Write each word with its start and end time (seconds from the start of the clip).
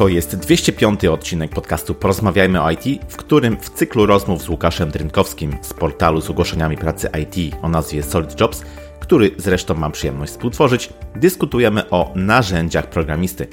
To 0.00 0.08
jest 0.08 0.36
205 0.36 1.04
odcinek 1.04 1.50
podcastu 1.50 1.94
Porozmawiajmy 1.94 2.62
o 2.62 2.70
IT, 2.70 2.84
w 3.08 3.16
którym 3.16 3.56
w 3.60 3.70
cyklu 3.70 4.06
rozmów 4.06 4.42
z 4.42 4.48
Łukaszem 4.48 4.90
Drynkowskim 4.90 5.58
z 5.62 5.72
portalu 5.74 6.20
z 6.20 6.30
ogłoszeniami 6.30 6.76
pracy 6.76 7.10
IT 7.22 7.54
o 7.62 7.68
nazwie 7.68 8.02
Solid 8.02 8.40
Jobs, 8.40 8.62
który 9.00 9.30
zresztą 9.36 9.74
mam 9.74 9.92
przyjemność 9.92 10.32
współtworzyć, 10.32 10.92
dyskutujemy 11.16 11.90
o 11.90 12.12
narzędziach 12.14 12.90
programisty. 12.90 13.46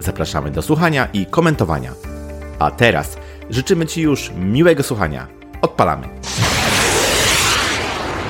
Zapraszamy 0.00 0.50
do 0.50 0.62
słuchania 0.62 1.08
i 1.12 1.26
komentowania. 1.26 1.92
A 2.58 2.70
teraz 2.70 3.18
życzymy 3.50 3.86
Ci 3.86 4.00
już 4.00 4.30
miłego 4.36 4.82
słuchania. 4.82 5.26
Odpalamy. 5.60 6.08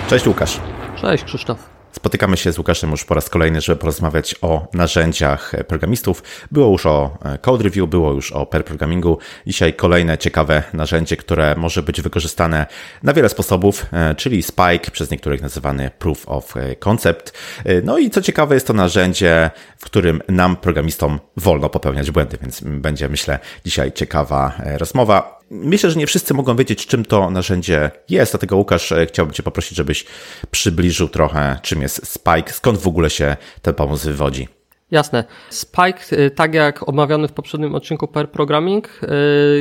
Cześć 0.09 0.27
Łukasz. 0.27 0.61
Cześć 1.01 1.25
Krzysztof. 1.25 1.72
Spotykamy 1.93 2.37
się 2.37 2.53
z 2.53 2.59
Łukaszem 2.59 2.91
już 2.91 3.05
po 3.05 3.15
raz 3.15 3.29
kolejny, 3.29 3.61
żeby 3.61 3.81
porozmawiać 3.81 4.35
o 4.43 4.69
narzędziach 4.75 5.53
programistów. 5.69 6.23
Było 6.51 6.73
już 6.73 6.87
o 6.87 7.19
code 7.41 7.65
review, 7.65 7.91
było 7.91 8.13
już 8.13 8.33
o 8.33 8.47
pair 8.47 8.65
programmingu. 8.65 9.19
Dzisiaj 9.47 9.75
kolejne 9.75 10.19
ciekawe 10.19 10.63
narzędzie, 10.73 11.17
które 11.17 11.55
może 11.55 11.83
być 11.83 12.01
wykorzystane 12.01 12.67
na 13.03 13.13
wiele 13.13 13.29
sposobów, 13.29 13.87
czyli 14.17 14.43
Spike, 14.43 14.91
przez 14.93 15.11
niektórych 15.11 15.43
nazywany 15.43 15.91
Proof 15.99 16.29
of 16.29 16.55
Concept. 16.79 17.39
No 17.85 17.99
i 17.99 18.11
co 18.11 18.23
ciekawe, 18.23 18.55
jest 18.55 18.67
to 18.67 18.73
narzędzie, 18.73 19.51
w 19.79 19.85
którym 19.85 20.23
nam, 20.29 20.57
programistom, 20.57 21.21
wolno 21.37 21.69
popełniać 21.69 22.11
błędy, 22.11 22.39
więc 22.43 22.61
będzie, 22.61 23.09
myślę, 23.09 23.39
dzisiaj 23.65 23.93
ciekawa 23.93 24.53
rozmowa. 24.65 25.42
Myślę, 25.55 25.91
że 25.91 25.99
nie 25.99 26.07
wszyscy 26.07 26.35
mogą 26.35 26.57
wiedzieć, 26.57 26.87
czym 26.87 27.05
to 27.05 27.31
narzędzie 27.31 27.91
jest, 28.09 28.33
dlatego 28.33 28.57
Łukasz, 28.57 28.93
chciałbym 29.09 29.35
Cię 29.35 29.43
poprosić, 29.43 29.77
żebyś 29.77 30.05
przybliżył 30.51 31.09
trochę, 31.09 31.59
czym 31.63 31.83
jest 31.83 32.07
Spike, 32.09 32.53
skąd 32.53 32.79
w 32.79 32.87
ogóle 32.87 33.11
się 33.11 33.37
ten 33.63 33.75
pomysł 33.75 34.07
wywodzi. 34.07 34.49
Jasne. 34.91 35.25
Spike, 35.51 36.31
tak 36.35 36.55
jak 36.55 36.89
omawiany 36.89 37.29
w 37.29 37.33
poprzednim 37.33 37.75
odcinku 37.75 38.09
Per 38.09 38.31
Programming, 38.31 39.01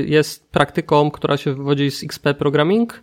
jest 0.05 0.51
praktyką, 0.51 1.11
która 1.11 1.37
się 1.37 1.53
wywodzi 1.53 1.91
z 1.91 2.03
XP 2.03 2.33
Programming 2.33 3.01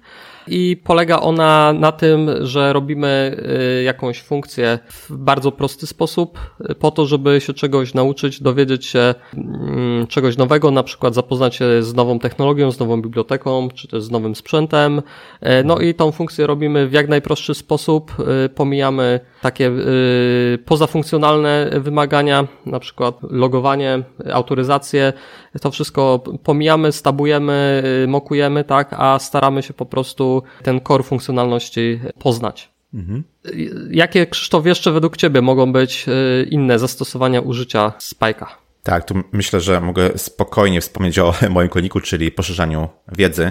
i 0.50 0.76
polega 0.76 1.20
ona 1.20 1.72
na 1.72 1.92
tym, 1.92 2.30
że 2.40 2.72
robimy 2.72 3.36
jakąś 3.84 4.22
funkcję 4.22 4.78
w 4.86 5.16
bardzo 5.16 5.52
prosty 5.52 5.86
sposób 5.86 6.38
po 6.78 6.90
to, 6.90 7.06
żeby 7.06 7.40
się 7.40 7.54
czegoś 7.54 7.94
nauczyć, 7.94 8.42
dowiedzieć 8.42 8.86
się 8.86 9.14
czegoś 10.08 10.36
nowego, 10.36 10.70
na 10.70 10.82
przykład 10.82 11.14
zapoznać 11.14 11.56
się 11.56 11.82
z 11.82 11.94
nową 11.94 12.18
technologią, 12.18 12.72
z 12.72 12.78
nową 12.78 13.02
biblioteką, 13.02 13.68
czy 13.74 13.88
też 13.88 14.02
z 14.02 14.10
nowym 14.10 14.34
sprzętem. 14.34 15.02
No 15.64 15.78
i 15.78 15.94
tą 15.94 16.12
funkcję 16.12 16.46
robimy 16.46 16.88
w 16.88 16.92
jak 16.92 17.08
najprostszy 17.08 17.54
sposób, 17.54 18.12
pomijamy 18.54 19.20
takie 19.42 19.72
pozafunkcjonalne 20.64 21.70
wymagania, 21.74 22.46
na 22.66 22.80
przykład 22.80 23.18
logowanie, 23.30 24.02
autoryzację, 24.32 25.12
to 25.60 25.70
wszystko 25.70 26.22
pomijamy, 26.44 26.92
stabujemy, 26.92 27.82
mokujemy, 28.08 28.64
tak, 28.64 28.94
a 28.98 29.18
staramy 29.18 29.62
się 29.62 29.74
po 29.74 29.86
prostu 29.86 30.37
ten 30.62 30.80
core 30.80 31.02
funkcjonalności 31.02 32.00
poznać. 32.18 32.70
Mhm. 32.94 33.24
Jakie, 33.90 34.26
Krzysztof, 34.26 34.66
jeszcze 34.66 34.92
według 34.92 35.16
Ciebie 35.16 35.42
mogą 35.42 35.72
być 35.72 36.06
inne 36.50 36.78
zastosowania 36.78 37.40
użycia 37.40 37.92
Spike'a? 37.98 38.46
Tak, 38.82 39.04
tu 39.04 39.22
myślę, 39.32 39.60
że 39.60 39.80
mogę 39.80 40.18
spokojnie 40.18 40.80
wspomnieć 40.80 41.18
o 41.18 41.34
moim 41.50 41.68
koniku, 41.68 42.00
czyli 42.00 42.30
poszerzaniu 42.30 42.88
wiedzy. 43.12 43.50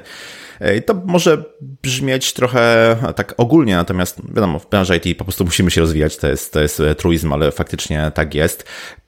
I 0.78 0.82
to 0.82 1.02
może 1.06 1.44
brzmieć 1.82 2.34
trochę 2.34 2.96
tak 3.16 3.34
ogólnie, 3.38 3.76
natomiast 3.76 4.34
wiadomo, 4.34 4.60
w 4.60 4.70
branży 4.70 4.98
IT 5.04 5.18
po 5.18 5.24
prostu 5.24 5.46
musimy 5.46 5.72
się 5.72 5.82
rozwijać, 5.82 6.18
to 6.18 6.28
jest, 6.28 6.54
to 6.54 6.62
jest 6.62 6.82
truizm, 6.98 7.34
ale 7.34 7.52
faktycznie 7.52 8.12
tak 8.14 8.36
jest. 8.36 8.66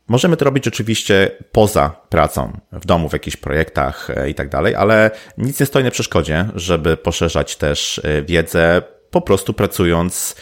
Możemy 0.10 0.38
to 0.38 0.46
robić 0.46 0.68
oczywiście 0.68 1.32
poza 1.52 1.90
pracą, 2.10 2.60
w 2.72 2.86
domu, 2.86 3.10
w 3.10 3.14
jakichś 3.14 3.38
projektach 3.38 4.08
i 4.30 4.34
tak 4.34 4.50
dalej, 4.50 4.76
ale 4.76 5.12
nic 5.38 5.60
nie 5.60 5.66
stoi 5.66 5.84
na 5.84 5.92
przeszkodzie, 5.92 6.46
żeby 6.56 6.98
poszerzać 6.98 7.56
też 7.56 8.02
wiedzę 8.26 8.82
po 9.12 9.22
prostu 9.22 9.54
pracując, 9.54 10.36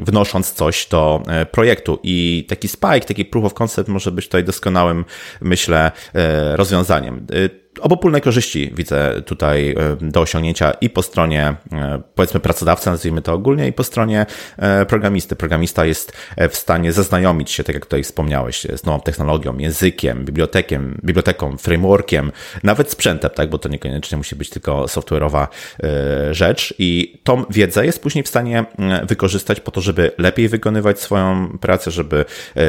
wnosząc 0.00 0.52
coś 0.52 0.86
do 0.86 1.22
projektu. 1.50 1.98
I 2.02 2.46
taki 2.48 2.68
spike, 2.68 3.00
taki 3.00 3.24
proof 3.24 3.44
of 3.44 3.54
concept 3.54 3.88
może 3.88 4.12
być 4.12 4.24
tutaj 4.24 4.44
doskonałym, 4.44 5.04
myślę, 5.40 5.92
rozwiązaniem 6.54 7.26
obopólne 7.80 8.20
korzyści 8.20 8.70
widzę 8.74 9.22
tutaj 9.26 9.74
do 10.00 10.20
osiągnięcia 10.20 10.70
i 10.70 10.90
po 10.90 11.02
stronie, 11.02 11.54
powiedzmy, 12.14 12.40
pracodawcy, 12.40 12.90
nazwijmy 12.90 13.22
to 13.22 13.32
ogólnie, 13.32 13.68
i 13.68 13.72
po 13.72 13.84
stronie 13.84 14.26
programisty. 14.88 15.36
Programista 15.36 15.84
jest 15.84 16.12
w 16.50 16.56
stanie 16.56 16.92
zaznajomić 16.92 17.50
się, 17.50 17.64
tak 17.64 17.74
jak 17.74 17.86
tutaj 17.86 18.02
wspomniałeś, 18.02 18.66
z 18.76 18.84
nową 18.84 19.00
technologią, 19.00 19.58
językiem, 19.58 20.24
bibliotekiem, 20.24 21.00
biblioteką, 21.04 21.56
frameworkiem, 21.56 22.32
nawet 22.62 22.90
sprzętem, 22.90 23.30
tak, 23.34 23.50
bo 23.50 23.58
to 23.58 23.68
niekoniecznie 23.68 24.18
musi 24.18 24.36
być 24.36 24.50
tylko 24.50 24.84
software'owa 24.84 25.46
rzecz 26.30 26.74
i 26.78 27.20
tą 27.24 27.44
wiedzę 27.50 27.86
jest 27.86 28.02
później 28.02 28.24
w 28.24 28.28
stanie 28.28 28.64
wykorzystać 29.02 29.60
po 29.60 29.70
to, 29.70 29.80
żeby 29.80 30.10
lepiej 30.18 30.48
wykonywać 30.48 31.00
swoją 31.00 31.58
pracę, 31.60 31.90
żeby 31.90 32.24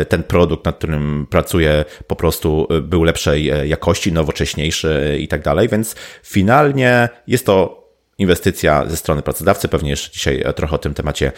ten 0.09 0.23
produkt, 0.23 0.65
nad 0.65 0.77
którym 0.77 1.27
pracuje, 1.29 1.85
po 2.07 2.15
prostu 2.15 2.67
był 2.81 3.03
lepszej 3.03 3.69
jakości, 3.69 4.11
nowocześniejszy, 4.11 5.00
i 5.19 5.27
tak 5.27 5.41
dalej, 5.41 5.69
więc 5.69 5.95
finalnie 6.23 7.09
jest 7.27 7.45
to 7.45 7.81
inwestycja 8.17 8.85
ze 8.89 8.97
strony 8.97 9.21
pracodawcy. 9.21 9.67
Pewnie 9.67 9.89
jeszcze 9.89 10.11
dzisiaj 10.11 10.43
trochę 10.55 10.75
o 10.75 10.79
tym 10.79 10.93
temacie 10.93 11.31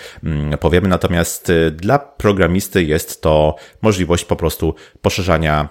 powiemy. 0.59 0.88
Natomiast 0.88 1.51
dla 1.72 2.00
programisty 2.00 2.84
jest 2.84 3.22
to 3.22 3.56
możliwość 3.81 4.25
po 4.25 4.35
prostu 4.35 4.75
poszerzania 5.02 5.69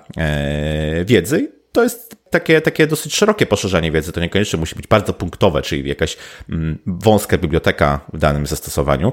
wiedzy. 1.04 1.61
To 1.72 1.82
jest 1.82 2.16
takie, 2.30 2.60
takie 2.60 2.86
dosyć 2.86 3.14
szerokie 3.14 3.46
poszerzanie 3.46 3.92
wiedzy, 3.92 4.12
to 4.12 4.20
niekoniecznie 4.20 4.58
musi 4.58 4.74
być 4.74 4.86
bardzo 4.86 5.12
punktowe, 5.12 5.62
czyli 5.62 5.88
jakaś 5.88 6.16
wąska 6.86 7.38
biblioteka 7.38 8.00
w 8.12 8.18
danym 8.18 8.46
zastosowaniu. 8.46 9.12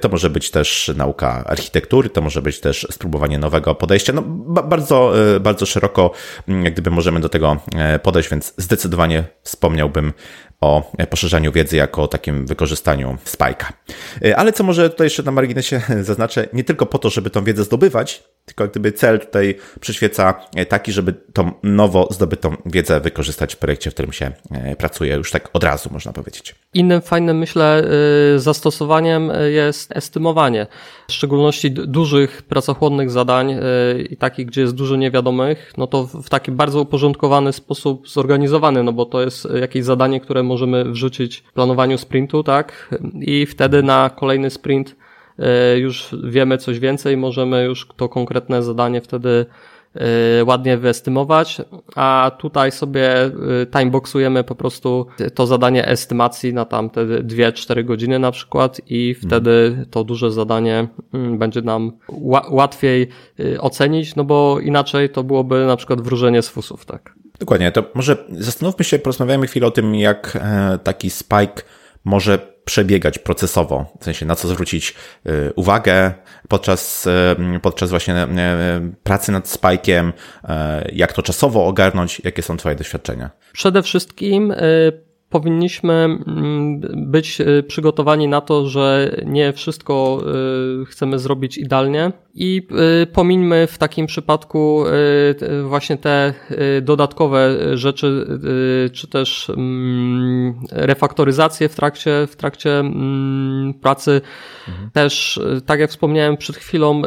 To 0.00 0.08
może 0.08 0.30
być 0.30 0.50
też 0.50 0.90
nauka 0.96 1.44
architektury, 1.46 2.10
to 2.10 2.20
może 2.20 2.42
być 2.42 2.60
też 2.60 2.86
spróbowanie 2.90 3.38
nowego 3.38 3.74
podejścia. 3.74 4.12
No, 4.12 4.22
bardzo, 4.62 5.12
bardzo 5.40 5.66
szeroko, 5.66 6.10
jak 6.48 6.72
gdyby 6.72 6.90
możemy 6.90 7.20
do 7.20 7.28
tego 7.28 7.56
podejść, 8.02 8.30
więc 8.30 8.54
zdecydowanie 8.56 9.24
wspomniałbym 9.42 10.12
o 10.60 10.92
poszerzaniu 11.10 11.52
wiedzy 11.52 11.76
jako 11.76 12.02
o 12.02 12.08
takim 12.08 12.46
wykorzystaniu 12.46 13.18
Spike'a. 13.24 13.72
Ale 14.36 14.52
co 14.52 14.64
może 14.64 14.90
tutaj 14.90 15.06
jeszcze 15.06 15.22
na 15.22 15.32
marginesie 15.32 15.80
zaznaczę, 16.02 16.48
nie 16.52 16.64
tylko 16.64 16.86
po 16.86 16.98
to, 16.98 17.10
żeby 17.10 17.30
tą 17.30 17.44
wiedzę 17.44 17.64
zdobywać, 17.64 18.24
tylko 18.44 18.68
gdyby 18.68 18.92
cel 18.92 19.20
tutaj 19.20 19.54
przyświeca 19.80 20.34
taki, 20.68 20.92
żeby 20.92 21.12
tą 21.12 21.52
nowo 21.62 22.08
zdobytą 22.10 22.56
wiedzę 22.66 23.00
wykorzystać 23.00 23.54
w 23.54 23.58
projekcie, 23.58 23.90
w 23.90 23.94
którym 23.94 24.12
się 24.12 24.32
pracuje 24.78 25.14
już 25.14 25.30
tak 25.30 25.48
od 25.52 25.64
razu, 25.64 25.88
można 25.92 26.12
powiedzieć. 26.12 26.54
Innym 26.74 27.00
fajnym, 27.00 27.38
myślę, 27.38 27.84
zastosowaniem 28.36 29.32
jest 29.52 29.92
estymowanie, 29.96 30.66
w 31.08 31.12
szczególności 31.12 31.70
dużych, 31.70 32.42
pracochłonnych 32.42 33.10
zadań 33.10 33.56
i 34.10 34.16
takich, 34.16 34.46
gdzie 34.46 34.60
jest 34.60 34.74
dużo 34.74 34.96
niewiadomych, 34.96 35.72
no 35.76 35.86
to 35.86 36.06
w 36.06 36.28
taki 36.28 36.52
bardzo 36.52 36.80
uporządkowany 36.80 37.52
sposób 37.52 38.08
zorganizowany, 38.08 38.82
no 38.82 38.92
bo 38.92 39.06
to 39.06 39.20
jest 39.20 39.48
jakieś 39.60 39.84
zadanie, 39.84 40.20
które 40.20 40.42
możemy 40.42 40.84
wrzucić 40.84 41.38
w 41.38 41.52
planowaniu 41.52 41.98
sprintu, 41.98 42.42
tak? 42.42 42.94
I 43.20 43.46
wtedy 43.46 43.82
na 43.82 44.10
kolejny 44.10 44.50
sprint 44.50 44.96
już 45.76 46.16
wiemy 46.24 46.58
coś 46.58 46.78
więcej, 46.78 47.16
możemy 47.16 47.64
już 47.64 47.88
to 47.96 48.08
konkretne 48.08 48.62
zadanie 48.62 49.00
wtedy 49.00 49.46
ładnie 50.46 50.76
wyestymować, 50.76 51.62
a 51.96 52.30
tutaj 52.38 52.72
sobie 52.72 53.30
timeboxujemy 53.72 54.44
po 54.44 54.54
prostu 54.54 55.06
to 55.34 55.46
zadanie 55.46 55.88
estymacji 55.88 56.54
na 56.54 56.64
tam 56.64 56.90
te 56.90 57.06
2-4 57.06 57.84
godziny 57.84 58.18
na 58.18 58.30
przykład 58.30 58.80
i 58.86 59.14
wtedy 59.14 59.86
to 59.90 60.04
duże 60.04 60.30
zadanie 60.30 60.88
będzie 61.12 61.62
nam 61.62 61.92
łatwiej 62.50 63.08
ocenić, 63.58 64.16
no 64.16 64.24
bo 64.24 64.60
inaczej 64.60 65.10
to 65.10 65.24
byłoby 65.24 65.66
na 65.66 65.76
przykład 65.76 66.00
wróżenie 66.00 66.42
z 66.42 66.48
fusów, 66.48 66.86
tak. 66.86 67.14
Dokładnie, 67.38 67.72
to 67.72 67.84
może 67.94 68.16
zastanówmy 68.30 68.84
się, 68.84 68.98
porozmawiamy 68.98 69.46
chwilę 69.46 69.66
o 69.66 69.70
tym, 69.70 69.94
jak 69.94 70.38
taki 70.84 71.10
spike 71.10 71.62
może 72.04 72.54
przebiegać 72.64 73.18
procesowo, 73.18 73.92
w 74.00 74.04
sensie 74.04 74.26
na 74.26 74.36
co 74.36 74.48
zwrócić 74.48 74.94
uwagę 75.56 76.14
podczas, 76.48 77.08
podczas 77.62 77.90
właśnie 77.90 78.26
pracy 79.02 79.32
nad 79.32 79.48
spajkiem, 79.48 80.12
jak 80.92 81.12
to 81.12 81.22
czasowo 81.22 81.66
ogarnąć, 81.66 82.22
jakie 82.24 82.42
są 82.42 82.56
Twoje 82.56 82.76
doświadczenia? 82.76 83.30
Przede 83.52 83.82
wszystkim 83.82 84.54
powinniśmy 85.34 86.18
być 86.96 87.42
przygotowani 87.68 88.28
na 88.28 88.40
to, 88.40 88.68
że 88.68 89.16
nie 89.26 89.52
wszystko 89.52 90.24
chcemy 90.86 91.18
zrobić 91.18 91.58
idealnie 91.58 92.12
i 92.34 92.66
pomińmy 93.12 93.66
w 93.66 93.78
takim 93.78 94.06
przypadku 94.06 94.84
właśnie 95.64 95.96
te 95.96 96.34
dodatkowe 96.82 97.56
rzeczy, 97.78 98.26
czy 98.92 99.08
też 99.08 99.52
refaktoryzację 100.70 101.68
w 101.68 101.74
trakcie, 101.74 102.26
w 102.26 102.36
trakcie 102.36 102.84
pracy. 103.82 104.20
Mhm. 104.68 104.90
Też, 104.90 105.40
tak 105.66 105.80
jak 105.80 105.90
wspomniałem 105.90 106.36
przed 106.36 106.56
chwilą, 106.56 107.02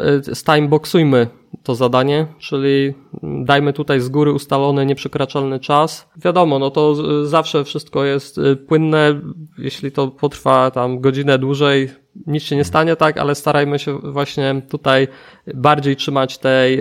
timeboxujmy 0.46 1.26
to 1.62 1.74
zadanie, 1.74 2.26
czyli 2.38 2.94
dajmy 3.22 3.72
tutaj 3.72 4.00
z 4.00 4.08
góry 4.08 4.32
ustalony 4.32 4.86
nieprzekraczalny 4.86 5.60
czas. 5.60 6.08
Wiadomo, 6.16 6.58
no 6.58 6.70
to 6.70 6.94
zawsze 7.26 7.64
wszystko 7.64 8.04
jest 8.04 8.40
płynne, 8.68 9.20
jeśli 9.58 9.92
to 9.92 10.08
potrwa 10.08 10.70
tam 10.70 11.00
godzinę 11.00 11.38
dłużej, 11.38 11.90
nic 12.26 12.42
się 12.42 12.56
nie 12.56 12.64
stanie, 12.64 12.96
tak, 12.96 13.18
ale 13.18 13.34
starajmy 13.34 13.78
się 13.78 13.98
właśnie 13.98 14.62
tutaj 14.70 15.08
bardziej 15.54 15.96
trzymać 15.96 16.38
tej, 16.38 16.80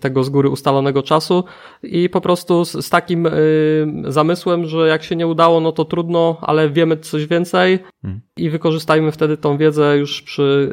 tego 0.00 0.24
z 0.24 0.28
góry 0.28 0.48
ustalonego 0.48 1.02
czasu 1.02 1.44
i 1.82 2.08
po 2.08 2.20
prostu 2.20 2.64
z, 2.64 2.86
z 2.86 2.90
takim 2.90 3.28
zamysłem, 4.04 4.66
że 4.66 4.88
jak 4.88 5.02
się 5.02 5.16
nie 5.16 5.26
udało, 5.26 5.60
no 5.60 5.72
to 5.72 5.84
trudno, 5.84 6.38
ale 6.40 6.70
wiemy 6.70 6.96
coś 6.96 7.26
więcej 7.26 7.78
hmm. 8.02 8.20
i 8.36 8.50
wykorzystajmy 8.50 9.12
wtedy 9.12 9.36
tą 9.36 9.58
wiedzę 9.58 9.98
już 9.98 10.22
przy, 10.22 10.72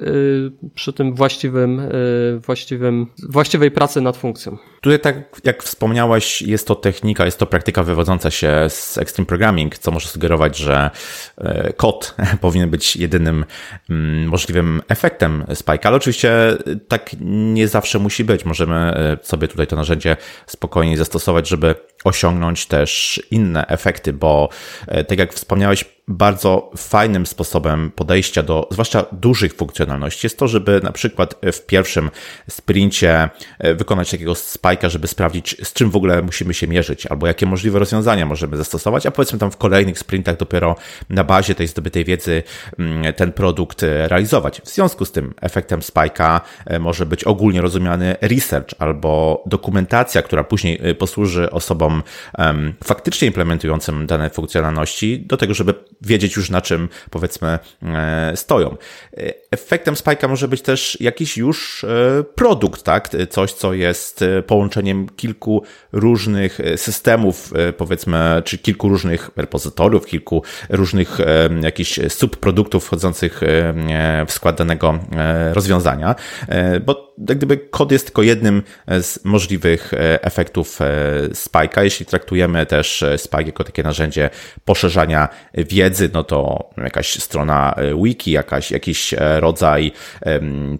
y, 0.64 0.70
przy 0.76 0.94
tym 0.94 1.16
właściwym, 1.16 1.80
y, 1.80 2.40
właściwym, 2.46 3.08
właściwej 3.30 3.72
pracy 3.72 4.02
nad 4.02 4.18
funkcją. 4.18 4.58
Tutaj 4.82 5.00
tak 5.00 5.42
jak 5.44 5.64
wspomniałeś, 5.64 6.42
jest 6.42 6.68
to 6.68 6.76
technika, 6.76 7.26
jest 7.26 7.40
to 7.40 7.46
praktyka 7.46 7.84
wywodząca 7.84 8.32
się 8.32 8.66
z 8.70 8.98
Extreme 8.98 9.26
Programming, 9.26 9.78
co 9.78 9.92
może 9.92 10.08
sugerować, 10.08 10.58
że 10.58 10.92
e, 11.38 11.74
kod 11.74 12.16
powinien 12.42 12.70
być 12.70 12.96
jedynym 12.96 13.46
mm, 13.90 14.28
możliwym 14.28 14.82
efektem 14.88 15.44
Spike, 15.54 15.88
ale 15.88 15.98
oczywiście 15.98 16.43
tak 16.88 17.10
nie 17.22 17.68
zawsze 17.68 18.00
musi 18.00 18.24
być. 18.24 18.45
Możemy 18.45 18.75
e, 18.75 19.18
sobie 19.22 19.48
tutaj 19.48 19.68
to 19.68 19.75
narzędzie 19.75 20.18
spokojnie 20.48 20.98
zastosować, 20.98 21.48
żeby 21.48 21.75
osiągnąć 22.04 22.66
też 22.66 23.22
inne 23.31 23.68
efekty, 23.68 24.13
bo 24.13 24.50
e, 24.88 25.04
tak 25.04 25.19
jak 25.19 25.34
wspomniałeś, 25.34 25.86
bardzo 26.08 26.72
fajnym 26.78 27.26
sposobem 27.26 27.92
podejścia 27.96 28.44
do 28.44 28.68
zwłaszcza 28.72 29.06
dużych 29.12 29.54
funkcjonalności 29.54 30.26
jest 30.26 30.38
to, 30.38 30.48
żeby 30.48 30.82
na 30.84 30.92
przykład 30.92 31.36
w 31.54 31.66
pierwszym 31.66 32.10
sprincie 32.50 33.30
e, 33.60 33.76
wykonać 33.76 34.12
takiego 34.12 34.36
spajka, 34.36 34.90
żeby 34.90 35.08
sprawdzić, 35.08 35.58
z 35.64 35.74
czym 35.74 35.90
w 35.90 35.96
ogóle 35.96 36.22
musimy 36.22 36.54
się 36.54 36.68
mierzyć, 36.68 37.06
albo 37.06 37.28
jakie 37.28 37.46
możliwe 37.46 37.80
rozwiązania 37.80 38.26
możemy 38.26 38.58
zastosować, 38.58 39.06
a 39.06 39.12
powiedzmy 39.12 39.40
tam 39.40 39.52
w 39.52 39.58
kolejnych 39.58 40.00
sprintach 40.00 40.38
dopiero 40.38 40.76
na 41.10 41.24
bazie 41.24 41.56
tej 41.56 41.68
zdobytej 41.68 42.06
wiedzy 42.06 42.44
mm, 42.80 43.14
ten 43.14 43.32
produkt 43.32 43.84
e, 43.84 44.08
realizować. 44.08 44.62
W 44.62 44.70
związku 44.70 45.06
z 45.06 45.12
tym 45.12 45.34
efektem 45.42 45.82
spajka 45.82 46.42
może 46.80 47.06
być 47.06 47.24
ogólnie 47.24 47.62
rozumiany 47.62 48.16
research 48.22 48.70
albo 48.80 49.44
dokumentacja, 49.46 50.22
która 50.22 50.44
później 50.44 50.96
posłuży 50.96 51.52
osobom 51.52 52.04
faktycznie 52.84 53.28
implementującym 53.28 54.08
dane 54.08 54.30
funkcjonalności 54.30 55.20
do 55.20 55.38
tego, 55.38 55.54
żeby 55.54 55.74
wiedzieć 56.06 56.36
już 56.36 56.50
na 56.50 56.62
czym 56.62 56.90
powiedzmy 57.10 57.60
e, 57.84 58.32
stoją. 58.36 58.78
Efektem 59.52 59.96
Spike'a 59.96 60.30
może 60.30 60.48
być 60.48 60.62
też 60.62 60.98
jakiś 61.02 61.38
już 61.38 61.84
e, 61.84 62.24
produkt, 62.36 62.84
tak? 62.84 63.10
Coś, 63.30 63.54
co 63.54 63.74
jest 63.74 64.22
e, 64.22 64.42
połączeniem 64.42 65.10
kilku 65.10 65.64
różnych 65.92 66.60
systemów, 66.76 67.54
powiedzmy, 67.78 68.42
czy 68.46 68.58
kilku 68.58 68.90
różnych 68.90 69.30
repozytoriów, 69.36 70.06
kilku 70.06 70.44
różnych 70.70 71.18
jakichś 71.62 72.00
subproduktów 72.10 72.86
wchodzących 72.86 73.42
w 74.28 74.32
skład 74.32 74.58
danego 74.58 75.00
rozwiązania, 75.54 76.16
bo 76.86 77.12
jak 77.18 77.38
gdyby 77.38 77.57
kod 77.57 77.92
jest 77.92 78.06
tylko 78.06 78.21
jednym 78.21 78.63
z 78.88 79.25
możliwych 79.25 79.92
efektów 80.21 80.80
Spike'a, 81.33 81.83
jeśli 81.83 82.06
traktujemy 82.06 82.65
też 82.65 83.04
e, 83.04 83.18
Spike 83.18 83.44
jako 83.44 83.63
takie 83.63 83.83
narzędzie 83.83 84.30
poszerzania 84.65 85.30
wiedzy, 85.54 86.10
no 86.13 86.24
to 86.24 86.69
jakaś 86.77 87.19
strona 87.19 87.74
e, 87.74 88.04
wiki, 88.04 88.31
jakaś, 88.31 88.71
jakiś 88.71 89.13
e, 89.13 89.39
rodzaj 89.39 89.92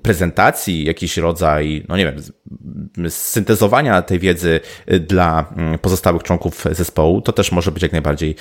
prezentacji, 0.02 0.86
jakiś 0.86 1.18
rodzaj, 1.18 1.86
no 1.90 1.98
nie 1.98 2.06
wiem, 2.06 2.16
syntezowania 3.10 4.02
tej 4.02 4.20
wiedzy 4.20 4.60
dla 5.00 5.46
mm, 5.58 5.80
pozostałych 5.80 6.24
członków 6.24 6.66
zespołu, 6.72 7.22
to 7.22 7.32
też 7.32 7.52
może 7.52 7.72
być 7.72 7.84
jak 7.84 7.92
najbardziej 7.92 8.36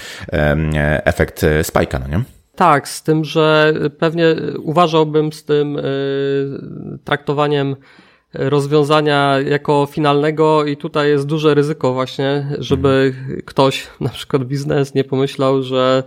efekt 1.05 1.43
Spike'a, 1.63 2.01
no 2.01 2.09
nie? 2.09 2.42
Tak, 2.63 2.89
z 2.89 3.03
tym, 3.03 3.25
że 3.25 3.75
pewnie 3.99 4.37
uważałbym 4.63 5.33
z 5.33 5.45
tym 5.45 5.79
traktowaniem 7.05 7.77
rozwiązania 8.35 9.41
jako 9.41 9.87
finalnego 9.91 10.65
i 10.65 10.77
tutaj 10.77 11.09
jest 11.09 11.27
duże 11.27 11.55
ryzyko 11.55 11.93
właśnie, 11.93 12.47
żeby 12.59 13.15
ktoś, 13.45 13.89
na 14.01 14.09
przykład 14.09 14.45
biznes, 14.45 14.95
nie 14.95 15.05
pomyślał, 15.05 15.63
że 15.63 16.03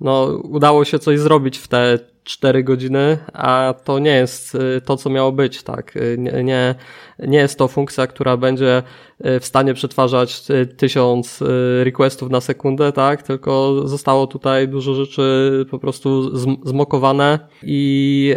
no, 0.00 0.26
udało 0.42 0.84
się 0.84 0.98
coś 0.98 1.18
zrobić 1.18 1.58
w 1.58 1.68
te 1.68 1.98
4 2.24 2.64
godziny, 2.64 3.18
a 3.32 3.74
to 3.84 3.98
nie 3.98 4.10
jest 4.10 4.54
y, 4.54 4.80
to, 4.84 4.96
co 4.96 5.10
miało 5.10 5.32
być, 5.32 5.62
tak. 5.62 5.96
Y, 5.96 6.16
nie, 6.18 6.44
nie, 6.44 6.74
nie 7.18 7.38
jest 7.38 7.58
to 7.58 7.68
funkcja, 7.68 8.06
która 8.06 8.36
będzie 8.36 8.82
y, 9.26 9.40
w 9.40 9.46
stanie 9.46 9.74
przetwarzać 9.74 10.42
tysiąc 10.76 11.42
requestów 11.82 12.30
na 12.30 12.40
sekundę, 12.40 12.92
tak, 12.92 13.22
tylko 13.22 13.82
zostało 13.88 14.26
tutaj 14.26 14.68
dużo 14.68 14.94
rzeczy 14.94 15.66
po 15.70 15.78
prostu 15.78 16.38
zmokowane 16.66 17.38
i, 17.62 18.34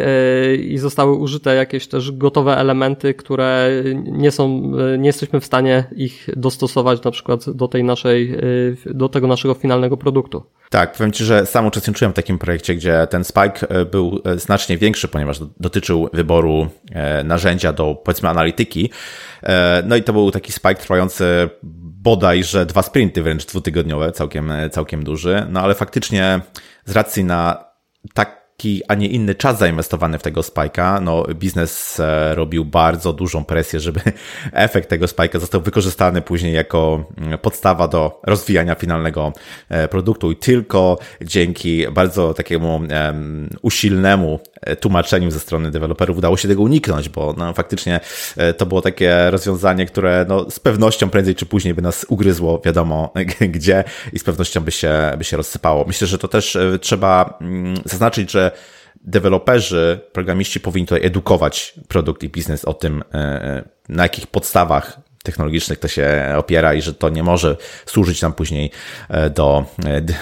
i 0.68 0.78
zostały 0.78 1.14
użyte 1.14 1.54
jakieś 1.54 1.88
też 1.88 2.12
gotowe 2.12 2.56
elementy, 2.56 3.14
które 3.14 3.70
nie 3.94 4.30
są, 4.30 4.72
nie 4.98 5.06
jesteśmy 5.06 5.40
w 5.40 5.44
stanie 5.44 5.84
ich 5.96 6.28
dostosować 6.36 7.02
na 7.02 7.10
przykład 7.10 7.50
do 7.50 7.68
tej 7.68 7.84
naszej, 7.84 8.36
do 8.86 9.08
tego 9.08 9.26
naszego 9.26 9.54
finalnego 9.54 9.96
produktu. 9.96 10.42
Tak, 10.70 10.92
powiem 10.92 11.12
Ci, 11.12 11.24
że 11.24 11.46
sam 11.46 11.66
uczestniczyłem 11.66 12.12
w 12.12 12.16
takim 12.16 12.38
projekcie, 12.38 12.74
gdzie 12.74 13.06
ten 13.10 13.24
spike 13.24 13.66
był 13.90 14.22
e, 14.24 14.38
znacznie 14.38 14.78
większy, 14.78 15.08
ponieważ 15.08 15.38
dotyczył 15.60 16.08
wyboru 16.12 16.68
e, 16.92 17.24
narzędzia 17.24 17.72
do, 17.72 17.94
powiedzmy, 17.94 18.28
analityki. 18.28 18.90
No 19.84 19.96
i 19.96 20.02
to 20.02 20.12
był 20.12 20.30
taki 20.30 20.52
spike 20.52 20.74
trwający 20.74 21.48
bodajże 22.02 22.66
dwa 22.66 22.82
sprinty, 22.82 23.22
wręcz 23.22 23.46
dwutygodniowe, 23.46 24.12
całkiem, 24.12 24.52
całkiem 24.70 25.04
duży. 25.04 25.46
No 25.50 25.60
ale 25.60 25.74
faktycznie 25.74 26.40
z 26.84 26.92
racji 26.92 27.24
na 27.24 27.64
tak 28.14 28.43
a 28.88 28.94
nie 28.94 29.08
inny 29.08 29.34
czas 29.34 29.58
zainwestowany 29.58 30.18
w 30.18 30.22
tego 30.22 30.42
spajka, 30.42 31.00
no 31.00 31.24
biznes 31.34 32.00
e, 32.00 32.34
robił 32.34 32.64
bardzo 32.64 33.12
dużą 33.12 33.44
presję, 33.44 33.80
żeby 33.80 34.00
efekt 34.52 34.88
tego 34.88 35.08
spajka 35.08 35.38
został 35.38 35.60
wykorzystany 35.60 36.22
później 36.22 36.54
jako 36.54 37.04
mm, 37.18 37.38
podstawa 37.38 37.88
do 37.88 38.20
rozwijania 38.22 38.74
finalnego 38.74 39.32
e, 39.68 39.88
produktu 39.88 40.30
i 40.30 40.36
tylko 40.36 40.98
dzięki 41.22 41.86
bardzo 41.88 42.34
takiemu 42.34 42.80
usilnemu 43.62 44.40
e, 44.60 44.76
tłumaczeniu 44.76 45.30
ze 45.30 45.40
strony 45.40 45.70
deweloperów 45.70 46.18
udało 46.18 46.36
się 46.36 46.48
tego 46.48 46.62
uniknąć, 46.62 47.08
bo 47.08 47.34
no, 47.36 47.52
faktycznie 47.52 48.00
to 48.56 48.66
było 48.66 48.82
takie 48.82 49.30
rozwiązanie, 49.30 49.86
które 49.86 50.26
no, 50.28 50.50
z 50.50 50.60
pewnością 50.60 51.10
prędzej 51.10 51.34
czy 51.34 51.46
później 51.46 51.74
by 51.74 51.82
nas 51.82 52.06
ugryzło, 52.08 52.60
wiadomo 52.64 53.12
gdzie 53.54 53.84
i 54.12 54.18
z 54.18 54.24
pewnością 54.24 54.60
by 54.60 54.70
się, 54.70 55.12
by 55.18 55.24
się 55.24 55.36
rozsypało. 55.36 55.84
Myślę, 55.86 56.06
że 56.06 56.18
to 56.18 56.28
też 56.28 56.58
trzeba 56.80 57.38
mm, 57.40 57.76
zaznaczyć, 57.84 58.30
że 58.30 58.43
deweloperzy, 59.04 60.00
programiści 60.12 60.60
powinni 60.60 60.86
tutaj 60.86 61.06
edukować 61.06 61.74
produkt 61.88 62.22
i 62.22 62.28
biznes 62.28 62.64
o 62.64 62.74
tym, 62.74 63.04
e, 63.14 63.64
na 63.88 64.02
jakich 64.02 64.26
podstawach 64.26 65.00
technologicznych 65.24 65.78
to 65.78 65.88
się 65.88 66.34
opiera 66.36 66.74
i 66.74 66.82
że 66.82 66.94
to 66.94 67.08
nie 67.08 67.22
może 67.22 67.56
służyć 67.86 68.22
nam 68.22 68.32
później 68.32 68.70
e, 69.08 69.30
do 69.30 69.64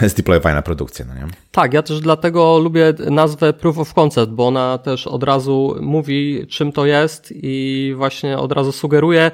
e, 0.02 0.08
zdeployowania 0.12 0.54
na 0.54 0.62
produkcję. 0.62 1.04
No 1.08 1.14
nie? 1.14 1.26
Tak, 1.50 1.74
ja 1.74 1.82
też 1.82 2.00
dlatego 2.00 2.58
lubię 2.58 2.94
nazwę 3.10 3.52
Proof 3.52 3.78
of 3.78 3.94
Concept, 3.94 4.32
bo 4.32 4.46
ona 4.46 4.78
też 4.78 5.06
od 5.06 5.22
razu 5.22 5.76
mówi, 5.80 6.46
czym 6.50 6.72
to 6.72 6.86
jest 6.86 7.32
i 7.36 7.94
właśnie 7.96 8.38
od 8.38 8.52
razu 8.52 8.72
sugeruje, 8.72 9.30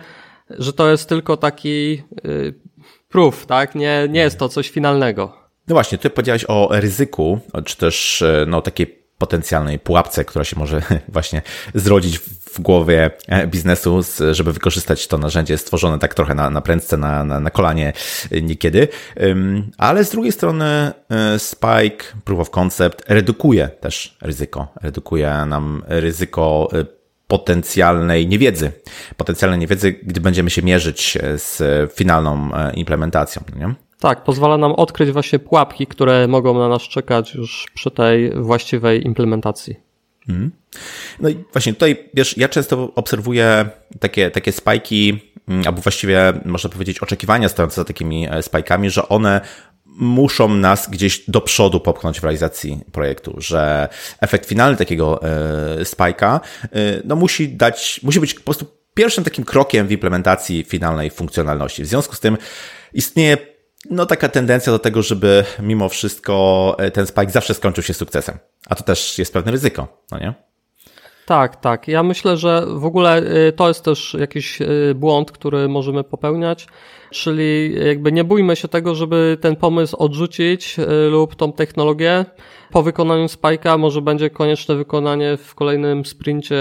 że 0.51 0.73
to 0.73 0.91
jest 0.91 1.09
tylko 1.09 1.37
taki 1.37 2.03
y, 2.27 2.55
proof, 3.09 3.47
tak? 3.47 3.75
Nie, 3.75 4.07
nie 4.11 4.21
jest 4.21 4.39
to 4.39 4.49
coś 4.49 4.71
finalnego. 4.71 5.48
No 5.69 5.75
właśnie, 5.75 5.99
ty 5.99 6.11
powiedziałeś 6.11 6.45
o 6.49 6.69
ryzyku, 6.71 7.41
czy 7.65 7.77
też 7.77 8.25
no, 8.47 8.63
takiej 8.63 8.99
potencjalnej 9.19 9.79
pułapce, 9.79 10.25
która 10.25 10.45
się 10.45 10.59
może 10.59 10.83
właśnie 11.09 11.43
zrodzić 11.75 12.19
w 12.19 12.61
głowie 12.61 13.11
e, 13.29 13.47
biznesu, 13.47 14.01
żeby 14.33 14.53
wykorzystać 14.53 15.07
to 15.07 15.19
narzędzie 15.19 15.59
stworzone 15.59 15.99
tak 15.99 16.15
trochę 16.15 16.35
na, 16.35 16.51
na 16.51 16.61
prędce, 16.61 16.97
na, 16.97 17.25
na, 17.25 17.41
na 17.41 17.51
kolanie 17.51 17.93
e, 18.31 18.41
niekiedy. 18.41 18.89
Ale 19.79 20.05
z 20.05 20.11
drugiej 20.11 20.33
strony 20.33 20.65
e, 20.65 21.39
Spike, 21.39 22.05
Proof 22.25 22.41
of 22.41 22.51
Concept 22.51 23.03
redukuje 23.09 23.69
też 23.69 24.17
ryzyko. 24.21 24.69
Redukuje 24.83 25.31
nam 25.47 25.83
ryzyko 25.87 26.69
potencjalnej 27.27 28.27
niewiedzy. 28.27 28.73
Potencjalnej 29.17 29.59
niewiedzy, 29.59 29.93
gdy 29.93 30.21
będziemy 30.21 30.51
się 30.51 30.63
mierzyć 30.63 31.19
z 31.37 31.63
finalną 31.95 32.51
implementacją. 32.75 33.43
Nie? 33.57 33.75
Tak, 34.01 34.25
pozwala 34.25 34.59
nam 34.59 34.73
odkryć 34.73 35.11
właśnie 35.11 35.39
pułapki, 35.39 35.87
które 35.87 36.29
mogą 36.29 36.59
na 36.59 36.69
nas 36.69 36.83
czekać 36.83 37.35
już 37.35 37.67
przy 37.75 37.91
tej 37.91 38.33
właściwej 38.43 39.07
implementacji. 39.07 39.77
Mhm. 40.29 40.51
No 41.21 41.29
i 41.29 41.45
właśnie 41.53 41.73
tutaj, 41.73 42.11
wiesz, 42.15 42.37
ja 42.37 42.49
często 42.49 42.93
obserwuję 42.95 43.69
takie, 44.01 44.31
takie 44.31 44.53
spajki, 44.53 45.33
mm, 45.49 45.63
albo 45.67 45.81
właściwie 45.81 46.33
można 46.45 46.71
powiedzieć 46.71 46.99
oczekiwania 46.99 47.49
stojące 47.49 47.77
za 47.77 47.85
takimi 47.85 48.29
e, 48.31 48.43
spajkami, 48.43 48.91
że 48.91 49.09
one 49.09 49.41
muszą 49.87 50.49
nas 50.49 50.91
gdzieś 50.91 51.31
do 51.31 51.41
przodu 51.41 51.81
popchnąć 51.81 52.21
w 52.21 52.25
realizacji 52.25 52.81
projektu, 52.93 53.35
że 53.39 53.89
efekt 54.21 54.49
finalny 54.49 54.77
takiego 54.77 55.21
e, 55.23 55.85
spajka 55.85 56.41
e, 56.63 56.69
no 57.05 57.17
musi 57.17 57.49
dać, 57.49 58.01
musi 58.03 58.21
być 58.21 58.35
po 58.35 58.41
prostu 58.41 58.67
pierwszym 58.95 59.25
takim 59.25 59.45
krokiem 59.45 59.87
w 59.87 59.93
implementacji 59.93 60.65
finalnej 60.65 61.11
funkcjonalności. 61.11 61.83
W 61.83 61.87
związku 61.87 62.15
z 62.15 62.21
tym 62.21 62.39
istnieje 62.93 63.58
no 63.91 64.07
taka 64.07 64.29
tendencja 64.29 64.73
do 64.73 64.79
tego, 64.79 65.03
żeby 65.03 65.45
mimo 65.61 65.89
wszystko 65.89 66.77
e, 66.79 66.91
ten 66.91 67.07
spike 67.07 67.31
zawsze 67.31 67.55
skończył 67.55 67.85
się 67.85 67.95
sukcesem. 67.95 68.39
A 68.69 68.75
to 68.75 68.85
też 68.85 69.19
jest 69.19 69.33
pewne 69.33 69.53
ryzyko, 69.53 70.03
no 70.11 70.19
nie? 70.19 70.35
Tak, 71.29 71.57
tak. 71.57 71.89
Ja 71.89 72.03
myślę, 72.03 72.37
że 72.37 72.67
w 72.67 72.85
ogóle 72.85 73.23
y, 73.49 73.53
to 73.53 73.69
jest 73.69 73.85
też 73.85 74.17
jakiś 74.21 74.61
y, 74.61 74.95
błąd, 74.95 75.33
który 75.33 75.69
możemy 75.69 76.05
popełniać, 76.05 76.67
czyli 77.11 77.75
jakby 77.87 78.13
nie 78.13 78.25
bójmy 78.25 78.57
się 78.57 78.69
tego, 78.69 78.95
żeby 78.95 79.39
ten 79.41 79.57
pomysł 79.57 79.97
odrzucić 79.97 80.77
lub 81.11 81.35
tą 81.35 81.53
technologię. 81.53 82.25
Po 82.71 82.83
wykonaniu 82.83 83.29
spajka 83.29 83.79
może 83.79 84.03
będzie 84.03 84.31
konieczne 84.31 84.75
wykonanie 84.75 85.37
w 85.37 85.55
kolejnym 85.55 86.05
sprincie 86.05 86.57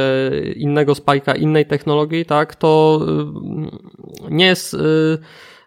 innego 0.55 0.95
spajka, 0.95 1.35
innej 1.35 1.65
technologii, 1.65 2.25
tak? 2.25 2.55
To 2.55 3.01
nie 4.29 4.45
jest 4.45 4.75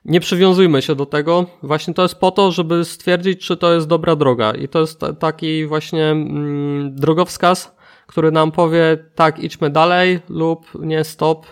nie 0.04 0.20
przywiązujmy 0.20 0.82
się 0.82 0.94
do 0.94 1.06
tego. 1.06 1.46
Właśnie 1.62 1.94
to 1.94 2.02
jest 2.02 2.14
po 2.14 2.30
to, 2.30 2.52
żeby 2.52 2.84
stwierdzić, 2.84 3.46
czy 3.46 3.56
to 3.56 3.74
jest 3.74 3.86
dobra 3.86 4.16
droga. 4.16 4.52
I 4.52 4.68
to 4.68 4.80
jest 4.80 5.00
taki 5.18 5.66
właśnie 5.66 6.04
mm, 6.04 6.94
drogowskaz, 6.94 7.76
który 8.06 8.32
nam 8.32 8.52
powie, 8.52 9.04
tak, 9.14 9.38
idźmy 9.38 9.70
dalej 9.70 10.20
lub 10.28 10.66
nie, 10.74 11.04
stop, 11.04 11.46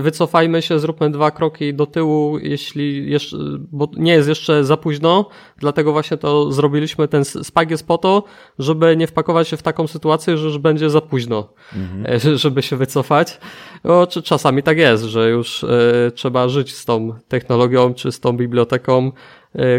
wycofajmy 0.00 0.62
się, 0.62 0.78
zróbmy 0.78 1.10
dwa 1.10 1.30
kroki 1.30 1.74
do 1.74 1.86
tyłu, 1.86 2.38
jeśli 2.38 3.10
jeszcze, 3.10 3.36
bo 3.72 3.88
nie 3.96 4.12
jest 4.12 4.28
jeszcze 4.28 4.64
za 4.64 4.76
późno, 4.76 5.28
dlatego 5.56 5.92
właśnie 5.92 6.16
to 6.16 6.52
zrobiliśmy. 6.52 7.08
Ten 7.08 7.24
spag 7.24 7.70
jest 7.70 7.86
po 7.86 7.98
to, 7.98 8.24
żeby 8.58 8.96
nie 8.96 9.06
wpakować 9.06 9.48
się 9.48 9.56
w 9.56 9.62
taką 9.62 9.86
sytuację, 9.86 10.38
że 10.38 10.46
już 10.46 10.58
będzie 10.58 10.90
za 10.90 11.00
późno, 11.00 11.48
mhm. 11.76 12.20
żeby 12.38 12.62
się 12.62 12.76
wycofać. 12.76 13.40
Bo 13.84 14.06
czasami 14.06 14.62
tak 14.62 14.78
jest, 14.78 15.04
że 15.04 15.30
już 15.30 15.62
y, 15.62 16.12
trzeba 16.14 16.48
żyć 16.48 16.74
z 16.74 16.84
tą 16.84 17.14
technologią 17.28 17.94
czy 17.94 18.12
z 18.12 18.20
tą 18.20 18.32
biblioteką, 18.32 19.12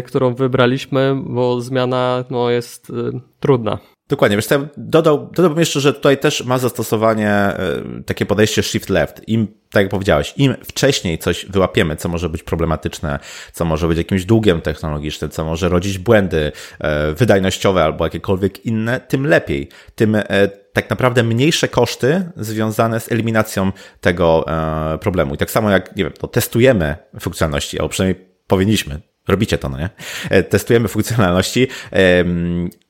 którą 0.06 0.34
wybraliśmy, 0.34 1.22
bo 1.26 1.60
zmiana 1.60 2.24
no, 2.30 2.50
jest 2.50 2.92
trudna. 3.40 3.78
Dokładnie, 4.08 4.36
wiesz, 4.36 4.48
dodał, 4.76 5.30
dodałbym 5.34 5.58
jeszcze, 5.58 5.80
że 5.80 5.92
tutaj 5.92 6.18
też 6.18 6.44
ma 6.44 6.58
zastosowanie 6.58 7.30
e, 7.30 7.56
takie 8.06 8.26
podejście 8.26 8.62
shift 8.62 8.90
left. 8.90 9.28
Im, 9.28 9.46
tak 9.70 9.82
jak 9.82 9.90
powiedziałeś, 9.90 10.34
im 10.36 10.54
wcześniej 10.64 11.18
coś 11.18 11.46
wyłapiemy, 11.46 11.96
co 11.96 12.08
może 12.08 12.28
być 12.28 12.42
problematyczne, 12.42 13.18
co 13.52 13.64
może 13.64 13.88
być 13.88 13.98
jakimś 13.98 14.24
długiem 14.24 14.60
technologicznym, 14.60 15.30
co 15.30 15.44
może 15.44 15.68
rodzić 15.68 15.98
błędy 15.98 16.52
e, 16.80 17.12
wydajnościowe 17.12 17.84
albo 17.84 18.04
jakiekolwiek 18.04 18.66
inne, 18.66 19.00
tym 19.00 19.26
lepiej. 19.26 19.68
Tym 19.94 20.14
e, 20.14 20.22
tak 20.72 20.90
naprawdę 20.90 21.22
mniejsze 21.22 21.68
koszty 21.68 22.30
związane 22.36 23.00
z 23.00 23.12
eliminacją 23.12 23.72
tego 24.00 24.44
problemu. 25.00 25.34
I 25.34 25.38
tak 25.38 25.50
samo 25.50 25.70
jak, 25.70 25.96
nie 25.96 26.04
wiem, 26.04 26.12
to 26.12 26.28
testujemy 26.28 26.96
funkcjonalności, 27.20 27.78
albo 27.78 27.88
przynajmniej 27.88 28.26
powinniśmy 28.46 29.00
robicie 29.28 29.58
to, 29.58 29.68
no 29.68 29.78
nie? 29.78 29.90
Testujemy 30.42 30.88
funkcjonalności 30.88 31.68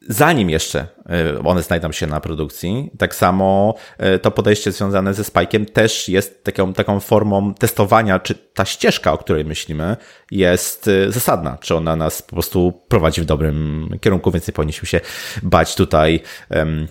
zanim 0.08 0.50
jeszcze 0.50 0.86
e, 1.08 1.38
one 1.44 1.62
znajdą 1.62 1.92
się 1.92 2.06
na 2.06 2.20
produkcji. 2.20 2.90
Tak 2.98 3.14
samo 3.14 3.74
e, 3.98 4.18
to 4.18 4.30
podejście 4.30 4.72
związane 4.72 5.14
ze 5.14 5.22
Spike'iem 5.22 5.66
też 5.66 6.08
jest 6.08 6.44
taką, 6.44 6.72
taką 6.72 7.00
formą 7.00 7.54
testowania, 7.54 8.18
czy 8.18 8.34
ta 8.34 8.64
ścieżka, 8.64 9.12
o 9.12 9.18
której 9.18 9.44
myślimy, 9.44 9.96
jest 10.30 10.88
e, 10.88 11.12
zasadna, 11.12 11.58
czy 11.60 11.76
ona 11.76 11.96
nas 11.96 12.22
po 12.22 12.32
prostu 12.32 12.82
prowadzi 12.88 13.20
w 13.20 13.24
dobrym 13.24 13.88
kierunku, 14.00 14.30
więc 14.30 14.48
nie 14.48 14.52
powinniśmy 14.52 14.88
się 14.88 15.00
bać 15.42 15.74
tutaj 15.74 16.20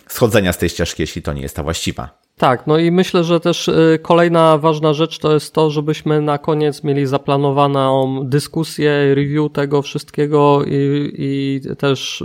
schodzenia 0.08 0.54
z 0.54 0.58
tej 0.58 0.70
ścieżki, 0.70 1.04
jeśli 1.04 1.22
to 1.22 1.34
nie 1.34 1.42
jest 1.42 1.56
ta 1.56 1.64
właściwa. 1.64 2.21
Tak, 2.42 2.68
no 2.68 2.78
i 2.78 2.92
myślę, 2.92 3.24
że 3.24 3.40
też 3.40 3.68
y, 3.68 4.00
kolejna 4.02 4.58
ważna 4.58 4.94
rzecz 4.94 5.20
to 5.20 5.34
jest 5.34 5.54
to, 5.54 5.70
żebyśmy 5.70 6.22
na 6.22 6.38
koniec 6.38 6.84
mieli 6.84 7.06
zaplanowaną 7.06 8.20
dyskusję, 8.30 9.16
review 9.16 9.52
tego 9.52 9.82
wszystkiego 9.82 10.64
i, 10.68 11.12
i 11.18 11.62
też 11.78 12.24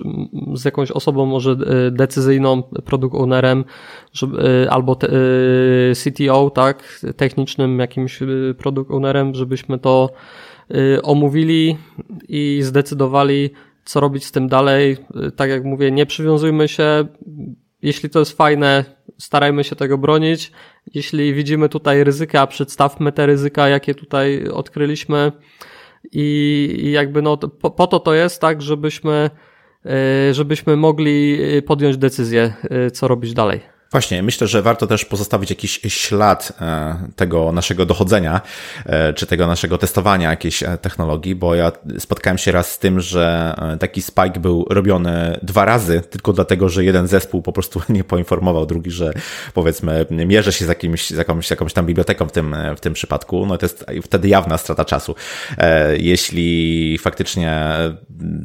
z 0.55 0.65
jakąś 0.65 0.91
osobą 0.91 1.27
może 1.27 1.51
y, 1.51 1.91
decyzyjną, 1.91 2.63
produkt 2.63 3.15
ownerem, 3.15 3.65
żeby, 4.13 4.49
y, 4.65 4.71
albo 4.71 4.95
te, 4.95 5.09
CTO, 5.95 6.51
tak, 6.51 7.01
technicznym 7.17 7.79
jakimś 7.79 8.19
produkt 8.59 8.91
ownerem, 8.91 9.35
żebyśmy 9.35 9.79
to 9.79 10.11
omówili 11.03 11.77
i 12.29 12.59
zdecydowali, 12.63 13.51
co 13.85 14.01
robić 14.01 14.25
z 14.25 14.33
tym 14.33 14.49
dalej. 14.49 14.97
Tak 15.37 15.51
jak 15.51 15.65
mówię, 15.65 15.91
nie 15.91 16.07
przywiązujmy 16.07 16.69
się, 16.69 17.07
jeśli 17.83 18.11
to 18.11 18.19
jest 18.19 18.37
fajne, 18.37 18.85
starajmy 19.19 19.65
się 19.65 19.77
tego 19.77 19.99
bronić. 19.99 20.53
Jeśli 20.95 21.35
widzimy 21.35 21.69
tutaj 21.69 22.05
ryzyka, 22.05 22.47
przedstawmy 22.47 23.13
te 23.13 23.27
ryzyka, 23.27 23.69
jakie 23.69 23.95
tutaj 23.95 24.49
odkryliśmy. 24.49 25.33
I, 26.13 26.91
jakby 26.93 27.23
no, 27.23 27.37
po, 27.37 27.71
po 27.71 27.87
to 27.87 28.01
to 28.01 28.15
jest 28.15 28.41
tak, 28.41 28.63
żebyśmy, 28.63 29.31
e, 29.87 30.35
żebyśmy 30.35 30.77
mogli 30.77 31.39
podjąć 31.67 31.97
decyzję, 31.97 32.55
e, 32.71 32.91
co 32.91 33.09
robić 33.09 33.35
dalej. 33.35 33.76
Właśnie, 33.91 34.23
myślę, 34.23 34.47
że 34.47 34.63
warto 34.63 34.87
też 34.87 35.05
pozostawić 35.05 35.51
jakiś 35.51 35.81
ślad 35.89 36.53
e, 36.61 36.97
tego 37.17 37.53
naszego 37.53 37.87
dochodzenia, 37.87 38.41
e, 38.87 39.13
czy 39.13 39.27
tego 39.27 39.47
naszego 39.47 39.79
testowania 39.79 40.31
jakiejś 40.31 40.63
e, 40.63 40.79
technologii, 40.79 41.35
bo 41.35 41.55
ja 41.55 41.73
spotkałem 41.99 42.39
się 42.39 42.53
raz 42.53 42.73
z 42.73 42.79
tym, 42.79 43.01
że 43.01 43.55
taki 43.81 44.03
spike 44.03 44.41
był 44.41 44.67
robiony 44.71 45.41
dwa 45.43 45.65
razy, 45.65 46.01
tylko 46.11 46.33
dlatego, 46.33 46.69
że 46.69 46.85
jeden 46.85 47.07
zespół 47.07 47.43
po 47.43 47.53
prostu 47.53 47.83
nie 47.89 48.05
poinformował 48.05 48.67
drugi, 48.67 48.91
że 48.91 49.13
powiedzmy 49.55 50.07
mierzy 50.11 50.53
się 50.53 50.65
z, 50.65 50.69
jakimś, 50.69 51.11
z 51.11 51.17
jakąś, 51.17 51.51
jakąś 51.51 51.73
tam 51.73 51.87
biblioteką 51.87 52.29
w 52.29 52.33
tym, 52.33 52.57
w 52.77 52.81
tym 52.81 52.93
przypadku, 52.93 53.47
no 53.47 53.59
to 53.59 53.67
jest 53.67 53.87
wtedy 54.03 54.29
jawna 54.29 54.59
strata 54.59 54.85
czasu. 54.85 55.15
Jeśli 55.99 56.99
faktycznie 56.99 57.75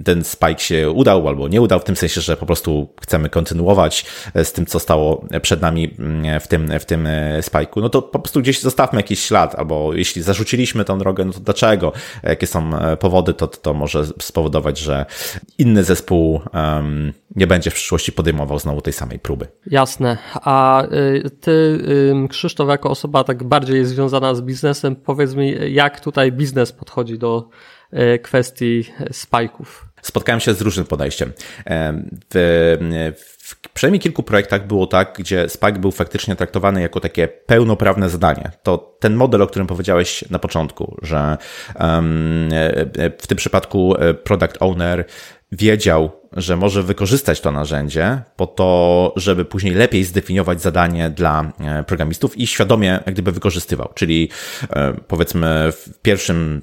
ten 0.05 0.23
spike 0.23 0.59
się 0.59 0.89
udał 0.89 1.27
albo 1.27 1.47
nie 1.47 1.61
udał, 1.61 1.79
w 1.79 1.83
tym 1.83 1.95
sensie, 1.95 2.21
że 2.21 2.37
po 2.37 2.45
prostu 2.45 2.93
chcemy 3.01 3.29
kontynuować 3.29 4.05
z 4.43 4.51
tym, 4.51 4.65
co 4.65 4.79
stało 4.79 5.25
przed 5.41 5.61
nami 5.61 5.95
mm, 5.99 6.39
w 6.39 6.47
tym, 6.47 6.79
w 6.79 6.85
tym 6.85 7.07
e, 7.07 7.41
spajku, 7.41 7.81
no 7.81 7.89
to 7.89 8.01
po 8.01 8.19
prostu 8.19 8.41
gdzieś 8.41 8.59
zostawmy 8.59 8.99
jakiś 8.99 9.19
ślad, 9.19 9.55
albo 9.55 9.93
jeśli 9.93 10.21
zarzuciliśmy 10.21 10.85
tą 10.85 10.99
drogę, 10.99 11.25
no 11.25 11.33
to 11.33 11.39
dlaczego? 11.39 11.93
Jakie 12.23 12.47
są 12.47 12.77
e, 12.77 12.97
powody, 12.97 13.33
to, 13.33 13.47
to 13.47 13.73
może 13.73 14.05
spowodować, 14.05 14.79
że 14.79 15.05
inny 15.57 15.83
zespół 15.83 16.41
um, 16.53 17.13
nie 17.35 17.47
będzie 17.47 17.71
w 17.71 17.73
przyszłości 17.73 18.11
podejmował 18.11 18.59
znowu 18.59 18.81
tej 18.81 18.93
samej 18.93 19.19
próby. 19.19 19.47
Jasne. 19.67 20.17
A 20.33 20.85
y, 20.85 21.29
ty, 21.29 21.83
Krzysztof, 22.29 22.69
jako 22.69 22.89
osoba 22.89 23.23
tak 23.23 23.43
bardziej 23.43 23.85
związana 23.85 24.35
z 24.35 24.41
biznesem, 24.41 24.95
powiedz 24.95 25.35
mi, 25.35 25.73
jak 25.73 25.99
tutaj 25.99 26.31
biznes 26.31 26.71
podchodzi 26.71 27.19
do 27.19 27.49
kwestii 28.21 28.83
spajków? 29.11 29.90
Spotkałem 30.01 30.39
się 30.39 30.53
z 30.53 30.61
różnym 30.61 30.85
podejściem. 30.85 31.33
W, 32.33 33.15
w 33.37 33.69
przynajmniej 33.73 33.99
kilku 33.99 34.23
projektach 34.23 34.67
było 34.67 34.87
tak, 34.87 35.15
gdzie 35.19 35.49
Spike 35.49 35.79
był 35.79 35.91
faktycznie 35.91 36.35
traktowany 36.35 36.81
jako 36.81 36.99
takie 36.99 37.27
pełnoprawne 37.27 38.09
zadanie. 38.09 38.51
To 38.63 38.97
ten 38.99 39.15
model, 39.15 39.41
o 39.41 39.47
którym 39.47 39.67
powiedziałeś 39.67 40.25
na 40.29 40.39
początku, 40.39 40.97
że 41.01 41.37
w 43.17 43.27
tym 43.27 43.37
przypadku 43.37 43.95
e, 43.95 44.13
product 44.13 44.57
owner 44.59 45.05
wiedział, 45.51 46.11
że 46.31 46.57
może 46.57 46.83
wykorzystać 46.83 47.41
to 47.41 47.51
narzędzie 47.51 48.21
po 48.35 48.47
to, 48.47 49.13
żeby 49.15 49.45
później 49.45 49.73
lepiej 49.73 50.03
zdefiniować 50.03 50.61
zadanie 50.61 51.09
dla 51.09 51.51
e, 51.59 51.83
programistów 51.83 52.37
i 52.37 52.47
świadomie 52.47 52.87
jak 53.05 53.13
gdyby 53.13 53.31
wykorzystywał. 53.31 53.89
Czyli 53.95 54.29
e, 54.69 54.93
powiedzmy 55.07 55.71
w 55.71 56.01
pierwszym 56.01 56.61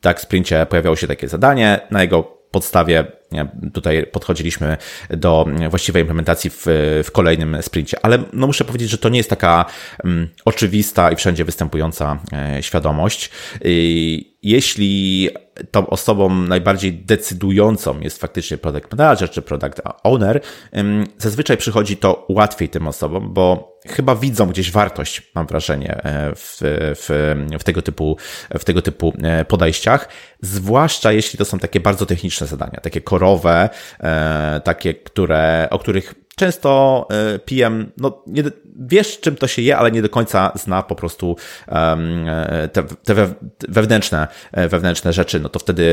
tak 0.00 0.20
sprincie 0.20 0.66
pojawiało 0.66 0.96
się 0.96 1.06
takie 1.06 1.28
zadanie, 1.28 1.80
na 1.90 2.02
jego 2.02 2.37
podstawie 2.50 3.17
tutaj 3.72 4.06
podchodziliśmy 4.06 4.76
do 5.10 5.46
właściwej 5.70 6.02
implementacji 6.02 6.50
w, 6.50 6.64
w 7.04 7.10
kolejnym 7.12 7.62
sprincie. 7.62 7.98
Ale 8.02 8.18
no 8.32 8.46
muszę 8.46 8.64
powiedzieć, 8.64 8.90
że 8.90 8.98
to 8.98 9.08
nie 9.08 9.18
jest 9.18 9.30
taka 9.30 9.64
um, 10.04 10.28
oczywista 10.44 11.12
i 11.12 11.16
wszędzie 11.16 11.44
występująca 11.44 12.18
e, 12.32 12.62
świadomość. 12.62 13.30
Jeśli 14.42 15.28
tą 15.70 15.86
osobą 15.86 16.28
najbardziej 16.28 16.92
decydującą 16.92 18.00
jest 18.00 18.20
faktycznie 18.20 18.58
product 18.58 18.90
manager 18.90 19.30
czy 19.30 19.42
product 19.42 19.80
owner, 20.02 20.40
zazwyczaj 21.18 21.56
przychodzi 21.56 21.96
to 21.96 22.26
łatwiej 22.28 22.68
tym 22.68 22.88
osobom, 22.88 23.34
bo 23.34 23.78
chyba 23.86 24.16
widzą 24.16 24.46
gdzieś 24.46 24.70
wartość, 24.70 25.22
mam 25.34 25.46
wrażenie, 25.46 26.00
e, 26.04 26.34
w, 26.34 26.58
w, 26.96 27.36
w, 27.58 27.64
tego, 27.64 27.82
typu, 27.82 28.16
w 28.58 28.64
tego 28.64 28.82
typu 28.82 29.12
e, 29.22 29.44
podejściach, 29.44 30.08
zwłaszcza 30.42 31.12
jeśli 31.12 31.38
to 31.38 31.44
są 31.44 31.58
takie 31.58 31.80
bardzo 31.80 32.06
techniczne 32.06 32.46
zadania, 32.46 32.80
takie 32.82 33.00
e, 34.00 34.60
takie, 34.64 34.94
które, 34.94 35.68
o 35.70 35.78
których 35.78 36.14
często 36.36 37.06
e, 37.10 37.38
PM, 37.38 37.92
no, 37.96 38.22
nie, 38.26 38.42
wiesz 38.80 39.20
czym 39.20 39.36
to 39.36 39.46
się 39.46 39.62
je, 39.62 39.76
ale 39.76 39.90
nie 39.90 40.02
do 40.02 40.08
końca 40.08 40.52
zna 40.54 40.82
po 40.82 40.94
prostu 40.94 41.36
um, 41.68 42.26
te, 42.72 42.82
te 42.82 43.28
wewnętrzne, 43.68 44.28
e, 44.52 44.68
wewnętrzne 44.68 45.12
rzeczy, 45.12 45.40
no 45.40 45.48
to 45.48 45.58
wtedy 45.58 45.84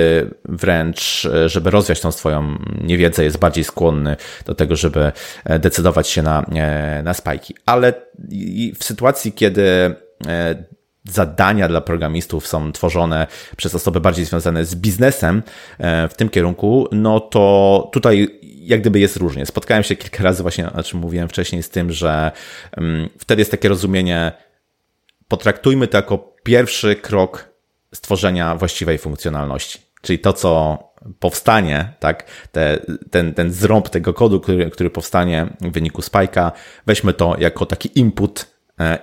wręcz, 0.46 1.28
żeby 1.46 1.70
rozwiać 1.70 2.02
tą 2.02 2.12
swoją 2.12 2.58
niewiedzę, 2.82 3.24
jest 3.24 3.38
bardziej 3.38 3.64
skłonny 3.64 4.16
do 4.46 4.56
tego, 4.56 4.76
żeby 4.76 5.12
decydować 5.60 6.08
się 6.08 6.22
na, 6.22 6.46
na 7.04 7.14
spajki. 7.14 7.56
Ale 7.66 7.94
w 8.80 8.84
sytuacji, 8.84 9.34
kiedy 9.34 9.96
zadania 11.10 11.68
dla 11.68 11.82
programistów 11.82 12.48
są 12.48 12.72
tworzone 12.72 13.28
przez 13.58 13.76
osoby 13.76 14.00
bardziej 14.00 14.26
związane 14.26 14.66
z 14.66 14.76
biznesem 14.76 15.44
w 15.80 16.14
tym 16.18 16.30
kierunku, 16.30 16.88
no 16.92 17.20
to 17.20 17.90
tutaj 17.94 18.40
jak 18.42 18.82
gdyby 18.82 19.00
jest 19.00 19.18
różnie. 19.18 19.46
Spotkałem 19.46 19.84
się 19.84 19.96
kilka 19.96 20.24
razy 20.24 20.42
właśnie, 20.42 20.74
o 20.74 20.84
czym 20.84 21.00
mówiłem 21.00 21.30
wcześniej, 21.30 21.64
z 21.64 21.70
tym, 21.70 21.92
że 21.92 22.32
um, 22.78 23.10
wtedy 23.20 23.42
jest 23.42 23.52
takie 23.52 23.70
rozumienie, 23.70 24.32
potraktujmy 25.28 25.88
to 25.88 25.98
jako 25.98 26.18
pierwszy 26.44 26.96
krok 26.96 27.50
stworzenia 27.94 28.56
właściwej 28.56 28.98
funkcjonalności. 28.98 29.80
Czyli 30.02 30.20
to, 30.20 30.34
co 30.34 30.78
powstanie, 31.20 31.94
tak, 32.00 32.26
Te, 32.52 32.86
ten, 33.12 33.34
ten 33.34 33.52
zrąb 33.52 33.90
tego 33.90 34.14
kodu, 34.14 34.40
który, 34.40 34.70
który 34.70 34.90
powstanie 34.90 35.48
w 35.62 35.72
wyniku 35.72 36.02
spajka, 36.02 36.52
weźmy 36.86 37.14
to 37.14 37.36
jako 37.40 37.66
taki 37.66 38.00
input 38.00 38.40
e, 38.42 38.55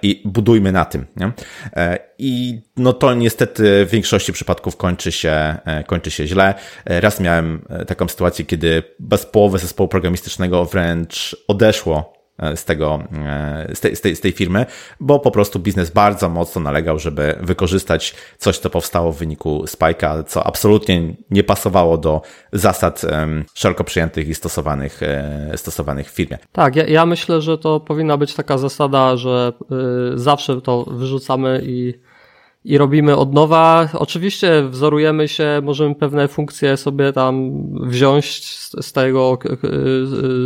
i 0.03 0.23
budujmy 0.25 0.73
na 0.73 0.85
tym. 0.85 1.07
Nie? 1.17 1.33
E, 1.77 1.99
I 2.19 2.61
no 2.77 2.93
to 2.93 3.15
niestety 3.15 3.87
w 3.87 3.91
większości 3.91 4.33
przypadków 4.33 4.77
kończy 4.77 5.13
się, 5.13 5.31
e, 5.65 5.85
kończy 5.87 6.11
się 6.11 6.27
źle. 6.27 6.55
Raz 6.85 7.21
miałem 7.21 7.63
taką 7.87 8.09
sytuację, 8.09 8.45
kiedy 8.45 8.83
bez 8.99 9.27
połowy 9.27 9.59
zespołu 9.59 9.89
programistycznego 9.89 10.65
wręcz 10.65 11.37
odeszło 11.49 12.12
E, 12.12 12.12
z, 12.57 12.65
tego, 12.65 13.03
e, 13.27 13.75
z, 13.75 13.81
tej, 13.81 13.97
z, 13.97 14.01
tej, 14.01 14.17
z 14.17 14.21
tej 14.21 14.33
firmy, 14.33 14.67
bo 15.01 15.19
po 15.21 15.31
prostu 15.31 15.59
biznes 15.59 15.91
bardzo 15.91 16.29
mocno 16.29 16.61
nalegał, 16.61 16.99
żeby 16.99 17.39
wykorzystać 17.41 18.15
coś, 18.39 18.59
co 18.59 18.71
powstało 18.71 19.13
w 19.13 19.19
wyniku 19.19 19.65
Spike'a, 19.65 20.25
co 20.25 20.47
absolutnie 20.47 21.15
nie 21.31 21.45
pasowało 21.45 21.99
do 21.99 22.23
zasad 22.53 23.03
szeroko 23.55 23.85
przyjętych 23.85 24.29
i 24.29 24.35
stosowanych, 24.35 25.03
e, 25.03 25.53
stosowanych 25.57 26.11
w 26.11 26.15
firmie. 26.15 26.39
Tak, 26.53 26.77
ja, 26.77 26.87
ja 26.87 27.07
myślę, 27.07 27.41
że 27.41 27.59
to 27.59 27.81
powinna 27.81 28.17
być 28.17 28.35
taka 28.35 28.59
zasada, 28.59 29.17
że 29.17 29.53
zawsze 30.15 30.61
to 30.61 30.85
wyrzucamy 30.85 31.63
i 31.65 31.95
i 32.65 32.79
robimy 32.79 33.17
od 33.17 33.35
nowa. 33.35 33.89
Oczywiście 33.95 34.63
wzorujemy 34.69 35.29
się, 35.29 35.61
możemy 35.63 35.95
pewne 35.95 36.29
funkcje 36.29 36.77
sobie 36.77 37.13
tam 37.13 37.53
wziąć 37.89 38.45
z, 38.45 38.87
z 38.87 38.93
tego 38.93 39.39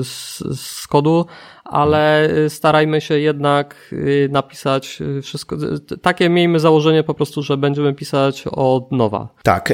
z, 0.02 0.38
z 0.60 0.86
kodu, 0.86 1.26
ale 1.70 2.30
y, 2.30 2.50
starajmy 2.50 3.00
się 3.00 3.18
jednak 3.18 3.76
y, 3.92 4.28
napisać 4.32 4.98
y, 5.00 5.22
wszystko. 5.22 5.56
Takie 6.02 6.28
miejmy 6.28 6.60
założenie 6.60 7.02
po 7.02 7.14
prostu, 7.14 7.42
że 7.42 7.56
będziemy 7.56 7.94
pisać 7.94 8.44
od 8.46 8.92
nowa. 8.92 9.28
Tak, 9.42 9.72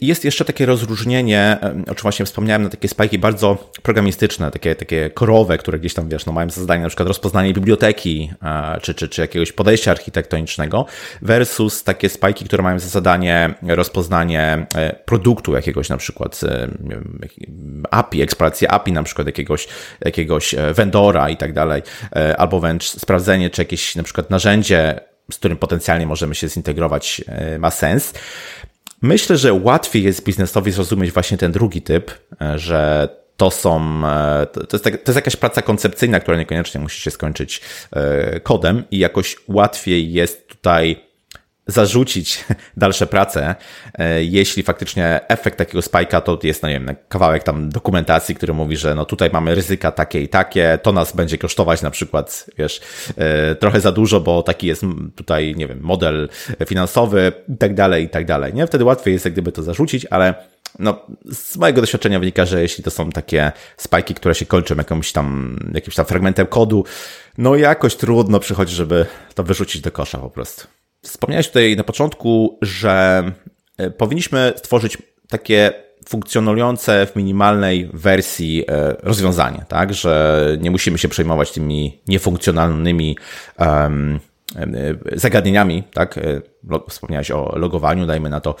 jest 0.00 0.24
jeszcze 0.24 0.44
takie 0.44 0.66
rozróżnienie, 0.66 1.58
o 1.62 1.94
czym 1.94 2.02
właśnie 2.02 2.26
wspomniałem, 2.26 2.62
na 2.62 2.68
takie 2.68 2.88
spajki 2.88 3.18
bardzo 3.18 3.70
programistyczne, 3.82 4.50
takie, 4.50 4.74
takie 4.74 5.10
korowe, 5.10 5.58
które 5.58 5.78
gdzieś 5.78 5.94
tam, 5.94 6.08
wiesz, 6.08 6.26
no 6.26 6.32
mają 6.32 6.50
za 6.50 6.60
zadanie 6.60 6.82
na 6.82 6.88
przykład 6.88 7.08
rozpoznanie 7.08 7.52
biblioteki, 7.52 8.30
czy, 8.82 8.94
czy, 8.94 9.08
czy 9.08 9.20
jakiegoś 9.20 9.52
podejścia 9.52 9.90
architektonicznego, 9.90 10.86
versus 11.22 11.84
takie 11.84 12.08
spajki, 12.08 12.44
które 12.44 12.62
mają 12.62 12.78
za 12.78 12.88
zadanie 12.88 13.54
rozpoznanie 13.68 14.66
e, 14.74 14.92
produktu 15.04 15.54
jakiegoś 15.54 15.88
na 15.88 15.96
przykład 15.96 16.40
API, 17.90 18.22
eksplorację 18.22 18.70
API 18.70 18.92
na 18.92 19.02
przykład 19.02 19.26
jakiegoś, 19.26 19.68
jakiegoś 20.00 20.54
e, 20.54 20.74
i 21.30 21.36
tak 21.36 21.52
dalej, 21.52 21.82
e, 22.16 22.36
albo 22.36 22.60
wręcz 22.60 22.84
sprawdzenie, 22.84 23.50
czy 23.50 23.62
jakieś 23.62 23.96
na 23.96 24.02
przykład 24.02 24.30
narzędzie, 24.30 25.00
z 25.32 25.36
którym 25.36 25.56
potencjalnie 25.56 26.06
możemy 26.06 26.34
się 26.34 26.48
zintegrować, 26.48 27.22
e, 27.26 27.58
ma 27.58 27.70
sens. 27.70 28.14
Myślę, 29.02 29.36
że 29.36 29.52
łatwiej 29.52 30.02
jest 30.02 30.24
biznesowi 30.24 30.72
zrozumieć 30.72 31.12
właśnie 31.12 31.38
ten 31.38 31.52
drugi 31.52 31.82
typ, 31.82 32.10
e, 32.40 32.58
że 32.58 33.08
to 33.36 33.50
są, 33.50 34.02
to 34.52 34.60
jest, 34.72 34.84
tak, 34.84 34.94
to 34.94 35.02
jest 35.06 35.16
jakaś 35.16 35.36
praca 35.36 35.62
koncepcyjna, 35.62 36.20
która 36.20 36.36
niekoniecznie 36.36 36.80
musi 36.80 37.00
się 37.00 37.10
skończyć 37.10 37.60
kodem 38.42 38.84
i 38.90 38.98
jakoś 38.98 39.36
łatwiej 39.48 40.12
jest 40.12 40.48
tutaj 40.48 41.07
zarzucić 41.68 42.44
dalsze 42.76 43.06
prace, 43.06 43.54
e, 43.94 44.24
jeśli 44.24 44.62
faktycznie 44.62 45.20
efekt 45.28 45.58
takiego 45.58 45.82
spajka 45.82 46.20
to 46.20 46.38
jest, 46.42 46.62
no 46.62 46.68
nie 46.68 46.80
wiem, 46.80 46.96
kawałek 47.08 47.42
tam 47.42 47.70
dokumentacji, 47.70 48.34
który 48.34 48.54
mówi, 48.54 48.76
że 48.76 48.94
no 48.94 49.04
tutaj 49.04 49.30
mamy 49.32 49.54
ryzyka 49.54 49.92
takie 49.92 50.22
i 50.22 50.28
takie, 50.28 50.78
to 50.82 50.92
nas 50.92 51.16
będzie 51.16 51.38
kosztować 51.38 51.82
na 51.82 51.90
przykład, 51.90 52.46
wiesz, 52.58 52.80
e, 53.16 53.54
trochę 53.54 53.80
za 53.80 53.92
dużo, 53.92 54.20
bo 54.20 54.42
taki 54.42 54.66
jest 54.66 54.82
tutaj, 55.16 55.54
nie 55.56 55.68
wiem, 55.68 55.78
model 55.82 56.28
finansowy 56.66 57.32
i 57.48 57.56
tak 57.56 57.74
dalej, 57.74 58.04
i 58.04 58.08
tak 58.08 58.26
dalej, 58.26 58.54
nie? 58.54 58.66
Wtedy 58.66 58.84
łatwiej 58.84 59.12
jest 59.12 59.24
jak 59.24 59.34
gdyby 59.34 59.52
to 59.52 59.62
zarzucić, 59.62 60.06
ale 60.10 60.34
no, 60.78 61.06
z 61.24 61.56
mojego 61.56 61.80
doświadczenia 61.80 62.20
wynika, 62.20 62.46
że 62.46 62.62
jeśli 62.62 62.84
to 62.84 62.90
są 62.90 63.10
takie 63.10 63.52
spajki, 63.76 64.14
które 64.14 64.34
się 64.34 64.46
kończą 64.46 64.76
jakimś 64.76 65.12
tam, 65.12 65.58
jakimś 65.74 65.94
tam 65.94 66.06
fragmentem 66.06 66.46
kodu, 66.46 66.84
no 67.38 67.56
jakoś 67.56 67.96
trudno 67.96 68.40
przychodzi, 68.40 68.74
żeby 68.74 69.06
to 69.34 69.42
wyrzucić 69.42 69.82
do 69.82 69.92
kosza 69.92 70.18
po 70.18 70.30
prostu. 70.30 70.77
Wspomniałeś 71.02 71.48
tutaj 71.48 71.76
na 71.76 71.84
początku, 71.84 72.58
że 72.62 73.24
e, 73.78 73.90
powinniśmy 73.90 74.52
stworzyć 74.56 74.98
takie 75.28 75.72
funkcjonujące 76.08 77.06
w 77.06 77.16
minimalnej 77.16 77.90
wersji 77.94 78.64
e, 78.68 78.96
rozwiązanie, 79.02 79.64
tak, 79.68 79.94
że 79.94 80.46
nie 80.60 80.70
musimy 80.70 80.98
się 80.98 81.08
przejmować 81.08 81.52
tymi 81.52 81.98
niefunkcjonalnymi 82.08 83.16
um, 83.58 84.20
zagadnieniami, 85.12 85.82
tak, 85.92 86.20
wspomniałeś 86.88 87.30
o 87.30 87.52
logowaniu, 87.56 88.06
dajmy 88.06 88.30
na 88.30 88.40
to, 88.40 88.54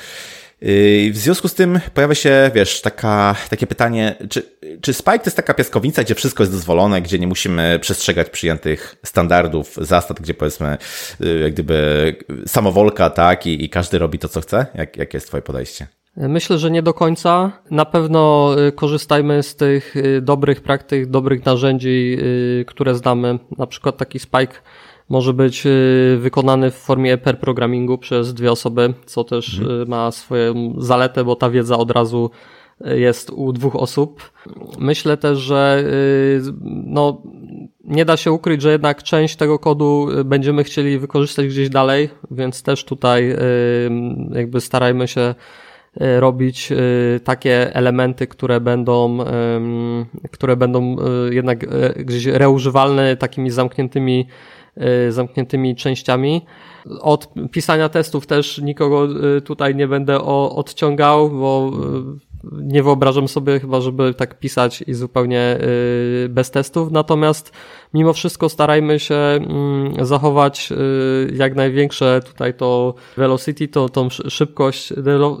w 0.62 1.14
związku 1.14 1.48
z 1.48 1.54
tym 1.54 1.80
pojawia 1.94 2.14
się, 2.14 2.50
wiesz, 2.54 2.80
taka, 2.80 3.36
takie 3.50 3.66
pytanie, 3.66 4.16
czy, 4.30 4.42
czy 4.80 4.94
Spike 4.94 5.18
to 5.18 5.24
jest 5.24 5.36
taka 5.36 5.54
piaskownica, 5.54 6.04
gdzie 6.04 6.14
wszystko 6.14 6.42
jest 6.42 6.52
dozwolone, 6.52 7.02
gdzie 7.02 7.18
nie 7.18 7.26
musimy 7.26 7.78
przestrzegać 7.78 8.30
przyjętych 8.30 8.96
standardów, 9.04 9.74
zasad, 9.76 10.20
gdzie 10.20 10.34
powiedzmy, 10.34 10.78
y, 11.20 11.38
jak 11.38 11.52
gdyby 11.52 12.16
samowolka, 12.46 13.10
tak, 13.10 13.46
i, 13.46 13.64
i 13.64 13.68
każdy 13.68 13.98
robi 13.98 14.18
to, 14.18 14.28
co 14.28 14.40
chce? 14.40 14.66
Jak, 14.74 14.96
jakie 14.96 15.16
jest 15.16 15.26
twoje 15.26 15.42
podejście? 15.42 15.86
Myślę, 16.16 16.58
że 16.58 16.70
nie 16.70 16.82
do 16.82 16.94
końca. 16.94 17.52
Na 17.70 17.84
pewno 17.84 18.54
y, 18.68 18.72
korzystajmy 18.72 19.42
z 19.42 19.56
tych 19.56 19.96
y, 19.96 20.20
dobrych 20.20 20.60
praktyk, 20.60 21.06
dobrych 21.06 21.46
narzędzi, 21.46 22.18
które 22.66 22.94
znamy. 22.94 23.38
Na 23.58 23.66
przykład 23.66 23.96
taki 23.96 24.18
Spike 24.18 24.54
może 25.08 25.32
być 25.32 25.66
y, 25.66 26.18
wykonany 26.20 26.70
w 26.70 26.74
formie 26.74 27.18
pair 27.18 27.38
programmingu 27.38 27.98
przez 27.98 28.34
dwie 28.34 28.52
osoby, 28.52 28.94
co 29.06 29.24
też 29.24 29.58
mhm. 29.58 29.82
Y, 29.82 29.86
ma 29.86 30.10
swoją 30.10 30.74
zaletę, 30.78 31.24
bo 31.24 31.36
ta 31.36 31.50
wiedza 31.50 31.76
od 31.76 31.90
razu 31.90 32.30
y, 32.86 32.98
jest 32.98 33.30
u 33.30 33.52
dwóch 33.52 33.76
osób. 33.76 34.32
Myślę 34.78 35.16
też, 35.16 35.38
że 35.38 35.84
no, 36.84 37.22
nie 37.84 38.04
da 38.04 38.16
się 38.16 38.32
ukryć, 38.32 38.62
że 38.62 38.72
jednak 38.72 39.02
część 39.02 39.36
tego 39.36 39.58
kodu 39.58 40.08
będziemy 40.24 40.64
chcieli 40.64 40.98
wykorzystać 40.98 41.46
gdzieś 41.46 41.68
dalej, 41.68 42.08
więc 42.30 42.62
też 42.62 42.84
tutaj 42.84 43.36
jakby 44.32 44.60
starajmy 44.60 45.08
się 45.08 45.34
robić 45.96 46.72
takie 47.24 47.74
elementy, 47.74 48.26
które 48.26 48.60
będą, 48.60 49.18
które 50.30 50.56
będą 50.56 50.96
jednak 51.30 51.66
gdzieś 51.96 52.26
reużywalne 52.26 53.16
takimi 53.16 53.50
zamkniętymi 53.50 54.26
zamkniętymi 55.08 55.76
częściami. 55.76 56.46
Od 57.00 57.28
pisania 57.50 57.88
testów 57.88 58.26
też 58.26 58.58
nikogo 58.58 59.08
y, 59.36 59.40
tutaj 59.40 59.74
nie 59.74 59.88
będę 59.88 60.20
odciągał, 60.24 61.30
bo 61.30 61.70
y, 62.14 62.28
nie 62.52 62.82
wyobrażam 62.82 63.28
sobie 63.28 63.60
chyba, 63.60 63.80
żeby 63.80 64.14
tak 64.14 64.38
pisać 64.38 64.84
i 64.86 64.94
zupełnie 64.94 65.58
bez 66.28 66.50
testów. 66.50 66.90
Natomiast 66.90 67.52
mimo 67.94 68.12
wszystko 68.12 68.48
starajmy 68.48 68.98
się 68.98 69.14
mm, 69.14 70.06
zachować 70.06 70.72
jak 71.32 71.54
największe 71.54 72.20
tutaj 72.26 72.54
to 72.54 72.94
velocity, 73.16 73.68
to 73.68 73.88
tą 73.88 74.10
szybkość 74.10 74.92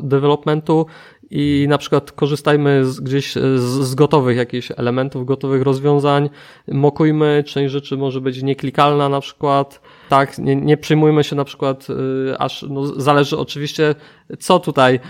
developmentu 0.02 0.86
i 1.30 1.66
na 1.68 1.78
przykład 1.78 2.12
korzystajmy 2.12 2.84
z, 2.84 3.00
gdzieś 3.00 3.32
z, 3.32 3.60
z, 3.60 3.94
gotowych 3.94 4.36
jakichś 4.36 4.72
elementów, 4.76 5.26
gotowych 5.26 5.62
rozwiązań, 5.62 6.30
mokujmy, 6.68 7.44
część 7.46 7.72
rzeczy 7.72 7.96
może 7.96 8.20
być 8.20 8.42
nieklikalna 8.42 9.08
na 9.08 9.20
przykład, 9.20 9.80
tak, 10.08 10.38
nie, 10.38 10.56
nie 10.56 10.76
przyjmujmy 10.76 11.24
się 11.24 11.36
na 11.36 11.44
przykład, 11.44 11.86
y, 11.90 12.38
aż, 12.38 12.62
no, 12.68 12.86
zależy 12.86 13.38
oczywiście, 13.38 13.94
co 14.38 14.58
tutaj 14.58 15.00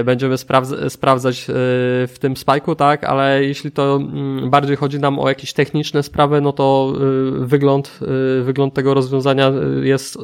y, 0.00 0.04
będziemy 0.04 0.38
sprawdz 0.38 0.74
sprawdzać 0.88 1.50
y, 1.50 1.52
w 2.06 2.16
tym 2.20 2.36
spajku, 2.36 2.74
tak, 2.74 3.04
ale 3.04 3.44
jeśli 3.44 3.72
to 3.72 4.00
y, 4.44 4.50
bardziej 4.50 4.76
chodzi 4.76 4.98
nam 4.98 5.18
o 5.18 5.28
jakieś 5.28 5.52
techniczne 5.52 6.02
sprawy, 6.02 6.40
no 6.40 6.52
to 6.52 6.92
y, 7.42 7.46
wygląd, 7.46 8.00
y, 8.40 8.42
wygląd 8.42 8.74
tego 8.74 8.94
rozwiązania 8.94 9.52
jest 9.82 10.18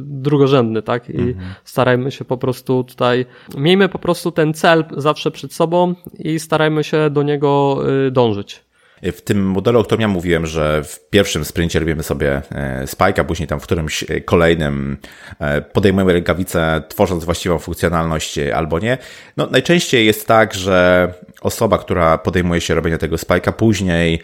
drugorzędny, 0.00 0.82
tak, 0.82 1.10
i 1.10 1.18
mhm. 1.18 1.54
starajmy 1.64 2.10
się 2.10 2.24
po 2.24 2.36
prostu 2.36 2.84
tutaj, 2.84 3.26
miejmy 3.56 3.88
po 3.88 3.98
prostu 3.98 4.32
ten 4.32 4.54
cel 4.54 4.84
zawsze 4.96 5.30
przed 5.30 5.52
sobą 5.52 5.94
i 6.18 6.38
starajmy 6.38 6.84
się 6.84 7.10
do 7.10 7.22
niego 7.22 7.82
dążyć. 8.10 8.67
W 9.02 9.20
tym 9.20 9.46
modelu, 9.46 9.80
o 9.80 9.84
którym 9.84 10.00
ja 10.00 10.08
mówiłem, 10.08 10.46
że 10.46 10.84
w 10.84 11.10
pierwszym 11.10 11.44
sprincie 11.44 11.78
robimy 11.80 12.02
sobie 12.02 12.42
e, 12.50 12.86
spike, 12.86 13.20
a 13.20 13.24
później 13.24 13.46
tam 13.46 13.60
w 13.60 13.62
którymś 13.62 14.04
e, 14.10 14.20
kolejnym 14.20 14.96
e, 15.40 15.60
podejmujemy 15.62 16.12
rękawicę, 16.12 16.82
tworząc 16.88 17.24
właściwą 17.24 17.58
funkcjonalność 17.58 18.38
albo 18.38 18.78
nie. 18.78 18.98
No, 19.36 19.46
najczęściej 19.50 20.06
jest 20.06 20.26
tak, 20.26 20.54
że 20.54 21.14
osoba, 21.40 21.78
która 21.78 22.18
podejmuje 22.18 22.60
się 22.60 22.74
robienia 22.74 22.98
tego 22.98 23.16
spike'a, 23.16 23.52
później 23.52 24.22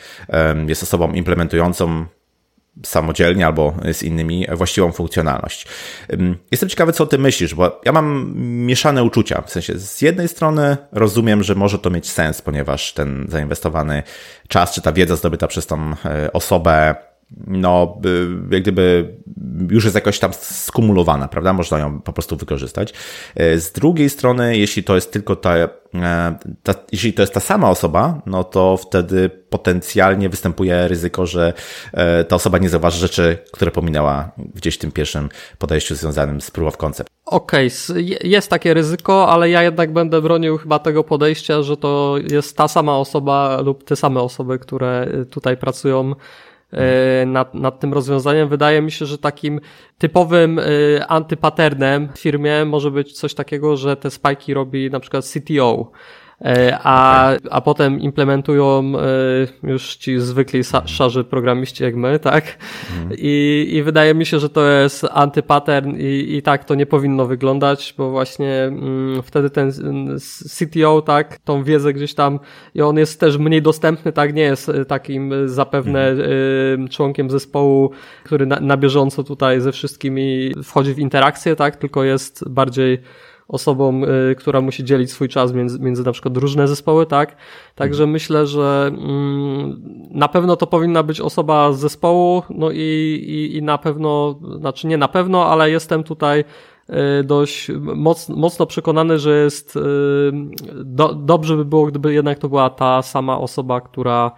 jest 0.66 0.82
osobą 0.82 1.12
implementującą 1.12 2.06
samodzielnie 2.87 3.46
albo 3.46 3.74
z 3.92 4.02
innymi 4.02 4.46
właściwą 4.52 4.92
funkcjonalność. 4.92 5.66
Jestem 6.50 6.68
ciekawy, 6.68 6.92
co 6.92 7.06
ty 7.06 7.18
myślisz, 7.18 7.54
bo 7.54 7.80
ja 7.84 7.92
mam 7.92 8.32
mieszane 8.66 9.04
uczucia. 9.04 9.42
W 9.42 9.50
sensie, 9.50 9.78
z 9.78 10.00
jednej 10.00 10.28
strony 10.28 10.76
rozumiem, 10.92 11.42
że 11.42 11.54
może 11.54 11.78
to 11.78 11.90
mieć 11.90 12.10
sens, 12.10 12.42
ponieważ 12.42 12.92
ten 12.92 13.26
zainwestowany 13.28 14.02
czas, 14.48 14.74
czy 14.74 14.82
ta 14.82 14.92
wiedza 14.92 15.16
zdobyta 15.16 15.46
przez 15.46 15.66
tą 15.66 15.94
e, 16.04 16.32
osobę 16.32 16.94
no, 17.46 18.00
jak 18.50 18.62
gdyby 18.62 19.14
już 19.70 19.84
jest 19.84 19.94
jakoś 19.94 20.18
tam 20.18 20.32
skumulowana, 20.40 21.28
prawda? 21.28 21.52
Można 21.52 21.78
ją 21.78 22.00
po 22.00 22.12
prostu 22.12 22.37
wykorzystać. 22.37 22.92
E, 23.34 23.58
z 23.58 23.72
drugiej 23.72 24.10
strony, 24.10 24.58
jeśli 24.58 24.84
to 24.84 24.94
jest 24.94 25.12
tylko 25.12 25.37
ta, 25.37 25.56
e, 25.56 25.68
ta, 26.62 26.74
jeśli 26.92 27.12
to 27.12 27.22
jest 27.22 27.34
ta 27.34 27.40
sama 27.40 27.70
osoba, 27.70 28.22
no 28.26 28.44
to 28.44 28.76
wtedy 28.76 29.30
potencjalnie 29.50 30.28
występuje 30.28 30.88
ryzyko, 30.88 31.26
że 31.26 31.52
e, 31.92 32.24
ta 32.24 32.37
osoba 32.37 32.58
nie 32.58 32.68
zauważy 32.68 32.98
rzeczy, 32.98 33.38
które 33.52 33.70
pominęła 33.70 34.30
gdzieś 34.54 34.74
w 34.74 34.78
tym 34.78 34.92
pierwszym 34.92 35.28
podejściu 35.58 35.94
związanym 35.94 36.40
z 36.40 36.50
proof 36.50 36.68
of 36.68 36.76
concept. 36.76 37.10
Okej, 37.26 37.70
okay, 37.90 38.02
jest 38.24 38.50
takie 38.50 38.74
ryzyko, 38.74 39.28
ale 39.28 39.50
ja 39.50 39.62
jednak 39.62 39.92
będę 39.92 40.22
bronił 40.22 40.58
chyba 40.58 40.78
tego 40.78 41.04
podejścia, 41.04 41.62
że 41.62 41.76
to 41.76 42.16
jest 42.30 42.56
ta 42.56 42.68
sama 42.68 42.98
osoba 42.98 43.60
lub 43.60 43.84
te 43.84 43.96
same 43.96 44.20
osoby, 44.20 44.58
które 44.58 45.08
tutaj 45.30 45.56
pracują 45.56 46.14
nad, 47.27 47.55
nad 47.55 47.81
tym 47.81 47.92
rozwiązaniem. 47.92 48.48
Wydaje 48.48 48.83
mi 48.83 48.90
się, 48.90 49.07
że 49.07 49.18
takim 49.18 49.61
typowym 49.98 50.59
e, 50.59 50.62
antypaternem 51.07 52.09
w 52.14 52.18
firmie 52.18 52.64
może 52.64 52.90
być 52.90 53.12
coś 53.12 53.35
takiego, 53.35 53.77
że 53.77 53.96
te 53.96 54.11
spajki 54.11 54.55
robi 54.55 54.90
na 54.90 55.00
przykład 55.00 55.24
CTO. 55.24 55.90
E, 56.40 56.79
a, 56.83 57.31
a 57.51 57.61
potem 57.61 58.01
implementują 58.01 58.92
e, 59.62 59.70
już 59.70 59.97
ci 59.97 60.18
zwykli 60.18 60.61
szarzy 60.85 61.25
programiści 61.25 61.85
jak 61.85 61.97
my, 61.97 62.18
tak? 62.18 62.59
Mhm. 62.90 63.16
I, 63.18 63.68
I 63.73 63.83
wydaje 63.83 64.14
mi 64.14 64.27
się, 64.27 64.38
że 64.38 64.49
to 64.49 64.70
jest 64.70 65.07
antypattern 65.11 65.97
i, 65.99 66.37
i 66.37 66.42
tak 66.42 66.64
to 66.64 66.75
nie 66.75 66.87
powinno 66.87 67.27
wyglądać, 67.27 67.94
bo 67.99 68.11
właśnie 68.11 68.64
mm, 68.64 69.23
wtedy 69.23 69.51
ten 69.51 69.73
CTO, 70.59 71.03
tak, 71.03 71.38
tą 71.38 71.64
wiedzę 71.64 71.92
gdzieś 71.92 72.14
tam 72.14 72.38
i 72.75 72.83
on 72.83 72.99
jest 72.99 73.20
też 73.20 73.38
mniej 73.38 73.62
dostępny, 73.62 74.12
tak, 74.12 74.35
nie 74.35 74.42
jest 74.42 74.68
e, 74.68 74.85
takim 74.85 75.49
zapewne 75.49 76.09
mhm. 76.09 76.88
członkiem 76.88 77.31
zespołu, 77.31 77.90
który 78.25 78.47
na, 78.47 78.61
na 78.61 78.77
bieżąco 78.77 79.25
tutaj 79.25 79.61
ze 79.61 79.73
wszystkimi 79.73 80.53
wchodzi 80.64 80.94
w 80.94 80.99
interakcję, 80.99 81.57
tak, 81.57 81.77
tylko 81.77 82.05
jest 82.05 82.49
bardziej 82.49 82.99
osobą, 83.48 84.02
y, 84.04 84.35
która 84.35 84.61
musi 84.61 84.85
dzielić 84.85 85.11
swój 85.11 85.28
czas 85.28 85.52
między, 85.52 85.78
między 85.78 86.04
na 86.04 86.12
przykład 86.12 86.37
różne 86.37 86.68
zespoły, 86.68 87.07
tak? 87.07 87.37
Także 87.74 88.02
mhm. 88.02 88.11
myślę, 88.11 88.46
że 88.46 88.87
mm, 88.88 89.83
na 90.11 90.28
pewno 90.28 90.57
to 90.57 90.66
powinna 90.66 91.02
być 91.02 91.20
osoba 91.20 91.72
z 91.72 91.78
zespołu, 91.78 92.42
no 92.50 92.70
i, 92.70 92.76
i, 93.28 93.57
i 93.57 93.62
na 93.62 93.78
pewno, 93.78 94.40
znaczy 94.59 94.87
nie 94.87 94.98
na 94.98 95.09
pewno, 95.09 95.46
ale 95.46 95.70
jestem 95.70 96.04
tutaj 96.04 96.44
y, 97.20 97.24
dość 97.24 97.70
mocno, 97.80 98.37
mocno 98.37 98.66
przekonany, 98.66 99.18
że 99.18 99.44
jest 99.44 99.76
y, 99.76 99.80
do, 100.85 101.14
dobrze 101.14 101.57
by 101.57 101.64
było, 101.64 101.87
gdyby 101.87 102.14
jednak 102.14 102.38
to 102.38 102.48
była 102.48 102.70
ta 102.70 103.02
sama 103.02 103.38
osoba, 103.38 103.80
która 103.80 104.30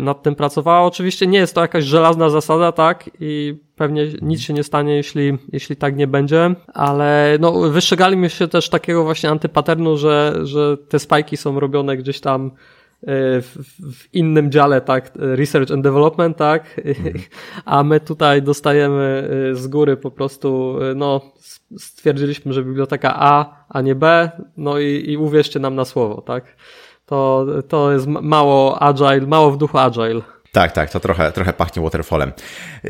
nad 0.00 0.22
tym 0.22 0.34
pracowała. 0.34 0.86
Oczywiście 0.86 1.26
nie 1.26 1.38
jest 1.38 1.54
to 1.54 1.60
jakaś 1.60 1.84
żelazna 1.84 2.30
zasada, 2.30 2.72
tak? 2.72 3.10
I 3.20 3.60
pewnie 3.76 4.06
nic 4.22 4.40
się 4.40 4.52
nie 4.52 4.62
stanie, 4.62 4.96
jeśli, 4.96 5.38
jeśli 5.52 5.76
tak 5.76 5.96
nie 5.96 6.06
będzie, 6.06 6.54
ale 6.74 7.38
no, 7.40 7.52
wystrzegali 7.52 8.16
mi 8.16 8.30
się 8.30 8.48
też 8.48 8.68
takiego 8.68 9.04
właśnie 9.04 9.30
antypaternu, 9.30 9.96
że, 9.96 10.40
że 10.42 10.76
te 10.76 10.98
spajki 10.98 11.36
są 11.36 11.60
robione 11.60 11.96
gdzieś 11.96 12.20
tam 12.20 12.46
y, 12.46 12.50
w, 13.42 13.56
w, 13.96 14.14
innym 14.14 14.50
dziale, 14.50 14.80
tak, 14.80 15.10
research 15.14 15.70
and 15.70 15.82
development, 15.82 16.36
tak, 16.36 16.80
mhm. 16.84 17.14
a 17.64 17.82
my 17.82 18.00
tutaj 18.00 18.42
dostajemy 18.42 19.30
y, 19.52 19.56
z 19.56 19.66
góry 19.66 19.96
po 19.96 20.10
prostu, 20.10 20.78
no, 20.96 21.20
stwierdziliśmy, 21.78 22.52
że 22.52 22.64
biblioteka 22.64 23.14
A, 23.16 23.64
a 23.68 23.80
nie 23.80 23.94
B, 23.94 24.30
no 24.56 24.78
i, 24.78 25.10
i 25.10 25.16
uwierzcie 25.16 25.60
nam 25.60 25.74
na 25.74 25.84
słowo, 25.84 26.22
tak 26.22 26.44
to, 27.10 27.46
to 27.68 27.92
jest 27.92 28.06
mało 28.06 28.82
agile, 28.82 29.20
mało 29.20 29.50
w 29.50 29.56
duchu 29.56 29.78
agile. 29.78 30.20
Tak, 30.52 30.72
tak, 30.72 30.90
to 30.90 31.00
trochę, 31.00 31.32
trochę 31.32 31.52
pachnie 31.52 31.82
waterfallem. 31.82 32.32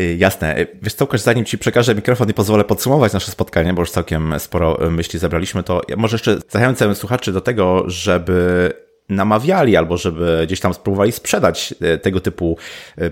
Y, 0.00 0.16
jasne. 0.18 0.58
Y, 0.58 0.66
wiesz 0.82 0.94
co, 0.94 1.08
zanim 1.14 1.44
Ci 1.44 1.58
przekażę 1.58 1.94
mikrofon 1.94 2.30
i 2.30 2.34
pozwolę 2.34 2.64
podsumować 2.64 3.12
nasze 3.12 3.30
spotkanie, 3.32 3.74
bo 3.74 3.82
już 3.82 3.90
całkiem 3.90 4.34
sporo 4.38 4.86
y, 4.86 4.90
myśli 4.90 5.18
zebraliśmy, 5.18 5.62
to 5.62 5.80
może 5.96 6.14
jeszcze 6.14 6.38
zachęcam 6.48 6.94
słuchaczy 6.94 7.32
do 7.32 7.40
tego, 7.40 7.84
żeby 7.86 8.72
namawiali 9.08 9.76
albo 9.76 9.96
żeby 9.96 10.42
gdzieś 10.46 10.60
tam 10.60 10.74
spróbowali 10.74 11.12
sprzedać 11.12 11.74
tego 12.02 12.20
typu 12.20 12.58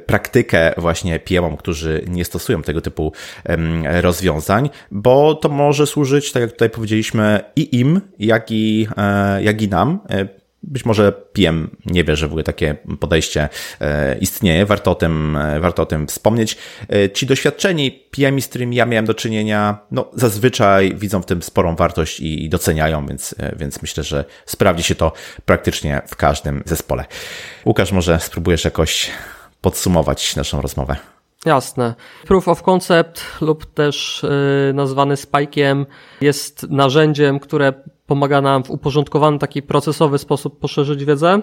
praktykę 0.06 0.74
właśnie 0.76 1.20
PM-om, 1.20 1.56
którzy 1.56 2.04
nie 2.08 2.24
stosują 2.24 2.62
tego 2.62 2.80
typu 2.80 3.12
rozwiązań, 4.00 4.70
bo 4.90 5.34
to 5.34 5.48
może 5.48 5.86
służyć, 5.86 6.32
tak 6.32 6.42
jak 6.42 6.52
tutaj 6.52 6.70
powiedzieliśmy, 6.70 7.40
i 7.56 7.78
im, 7.80 8.00
jak 8.18 8.50
i, 8.50 8.88
e, 8.96 9.42
jak 9.42 9.62
i 9.62 9.68
nam 9.68 9.98
być 10.62 10.84
może 10.84 11.12
PM 11.12 11.70
nie 11.86 12.04
wie, 12.04 12.16
że 12.16 12.28
w 12.28 12.30
ogóle 12.30 12.44
takie 12.44 12.76
podejście 13.00 13.48
e, 13.80 14.18
istnieje, 14.18 14.66
warto 14.66 14.90
o 14.90 14.94
tym, 14.94 15.36
e, 15.36 15.60
warto 15.60 15.82
o 15.82 15.86
tym 15.86 16.06
wspomnieć. 16.06 16.56
E, 16.88 17.10
ci 17.10 17.26
doświadczeni 17.26 17.90
PM, 17.90 18.40
z 18.40 18.48
którymi 18.48 18.76
ja 18.76 18.86
miałem 18.86 19.06
do 19.06 19.14
czynienia, 19.14 19.78
no 19.90 20.10
zazwyczaj 20.12 20.94
widzą 20.96 21.22
w 21.22 21.26
tym 21.26 21.42
sporą 21.42 21.76
wartość 21.76 22.20
i 22.20 22.48
doceniają, 22.48 23.06
więc, 23.06 23.34
więc 23.56 23.82
myślę, 23.82 24.02
że 24.02 24.24
sprawdzi 24.46 24.82
się 24.82 24.94
to 24.94 25.12
praktycznie 25.44 26.02
w 26.06 26.16
każdym 26.16 26.62
zespole. 26.66 27.04
Łukasz, 27.66 27.92
może 27.92 28.20
spróbujesz 28.20 28.64
jakoś 28.64 29.10
podsumować 29.60 30.36
naszą 30.36 30.62
rozmowę? 30.62 30.96
Jasne. 31.44 31.94
Proof 32.26 32.48
of 32.48 32.62
concept 32.62 33.22
lub 33.40 33.74
też 33.74 34.26
nazwany 34.74 35.14
spike'iem 35.14 35.86
jest 36.20 36.70
narzędziem, 36.70 37.40
które 37.40 37.72
pomaga 38.08 38.40
nam 38.40 38.64
w 38.64 38.70
uporządkowany, 38.70 39.38
taki 39.38 39.62
procesowy 39.62 40.18
sposób 40.18 40.58
poszerzyć 40.58 41.04
wiedzę, 41.04 41.40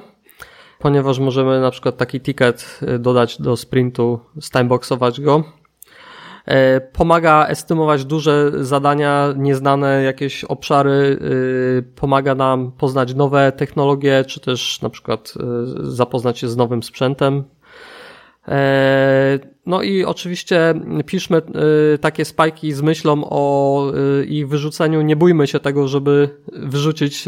ponieważ 0.79 1.19
możemy 1.19 1.61
na 1.61 1.71
przykład 1.71 1.97
taki 1.97 2.21
ticket 2.21 2.79
y, 2.95 2.99
dodać 2.99 3.41
do 3.41 3.57
sprintu, 3.57 4.19
timeboxować 4.53 5.21
go. 5.21 5.43
E, 6.45 6.81
pomaga 6.81 7.47
estymować 7.47 8.05
duże 8.05 8.51
zadania, 8.65 9.33
nieznane 9.37 10.03
jakieś 10.03 10.43
obszary, 10.43 11.19
y, 11.21 11.83
pomaga 11.95 12.35
nam 12.35 12.71
poznać 12.71 13.15
nowe 13.15 13.51
technologie, 13.51 14.23
czy 14.27 14.39
też 14.39 14.81
na 14.81 14.89
przykład 14.89 15.33
y, 15.83 15.91
zapoznać 15.91 16.39
się 16.39 16.47
z 16.47 16.57
nowym 16.57 16.83
sprzętem, 16.83 17.43
E, 18.47 19.39
no 19.65 19.81
i 19.81 20.03
oczywiście 20.03 20.73
piszmy 21.05 21.37
e, 21.37 21.97
takie 21.97 22.25
spajki 22.25 22.73
z 22.73 22.81
myślą 22.81 23.21
o 23.29 23.91
e, 23.93 24.25
ich 24.25 24.47
wyrzuceniu. 24.47 25.01
Nie 25.01 25.15
bójmy 25.15 25.47
się 25.47 25.59
tego, 25.59 25.87
żeby 25.87 26.29
wyrzucić 26.53 27.25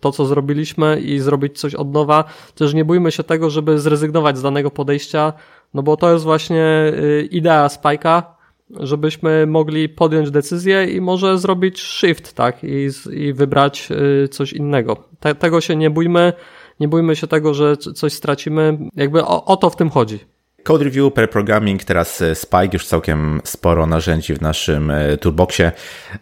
to, 0.00 0.12
co 0.12 0.26
zrobiliśmy 0.26 1.00
i 1.00 1.18
zrobić 1.18 1.60
coś 1.60 1.74
od 1.74 1.92
nowa. 1.92 2.24
Też 2.54 2.74
nie 2.74 2.84
bójmy 2.84 3.12
się 3.12 3.24
tego, 3.24 3.50
żeby 3.50 3.78
zrezygnować 3.78 4.38
z 4.38 4.42
danego 4.42 4.70
podejścia, 4.70 5.32
no 5.74 5.82
bo 5.82 5.96
to 5.96 6.12
jest 6.12 6.24
właśnie 6.24 6.92
idea 7.30 7.68
spajka, 7.68 8.36
żebyśmy 8.70 9.46
mogli 9.46 9.88
podjąć 9.88 10.30
decyzję 10.30 10.86
i 10.86 11.00
może 11.00 11.38
zrobić 11.38 11.80
shift, 11.80 12.32
tak, 12.32 12.64
i, 12.64 12.88
i 13.12 13.32
wybrać 13.32 13.88
coś 14.30 14.52
innego. 14.52 14.96
Te, 15.20 15.34
tego 15.34 15.60
się 15.60 15.76
nie 15.76 15.90
bójmy, 15.90 16.32
nie 16.80 16.88
bójmy 16.88 17.16
się 17.16 17.26
tego, 17.26 17.54
że 17.54 17.76
coś 17.76 18.12
stracimy. 18.12 18.78
Jakby 18.96 19.24
o, 19.24 19.44
o 19.44 19.56
to 19.56 19.70
w 19.70 19.76
tym 19.76 19.90
chodzi. 19.90 20.18
Code 20.62 20.84
Review, 20.84 21.12
Pair 21.14 21.30
Programming, 21.30 21.84
teraz 21.84 22.22
e, 22.22 22.34
Spike, 22.34 22.70
już 22.72 22.86
całkiem 22.86 23.40
sporo 23.44 23.86
narzędzi 23.86 24.34
w 24.34 24.40
naszym 24.40 24.90
e, 24.90 25.16
toolboxie, 25.16 25.72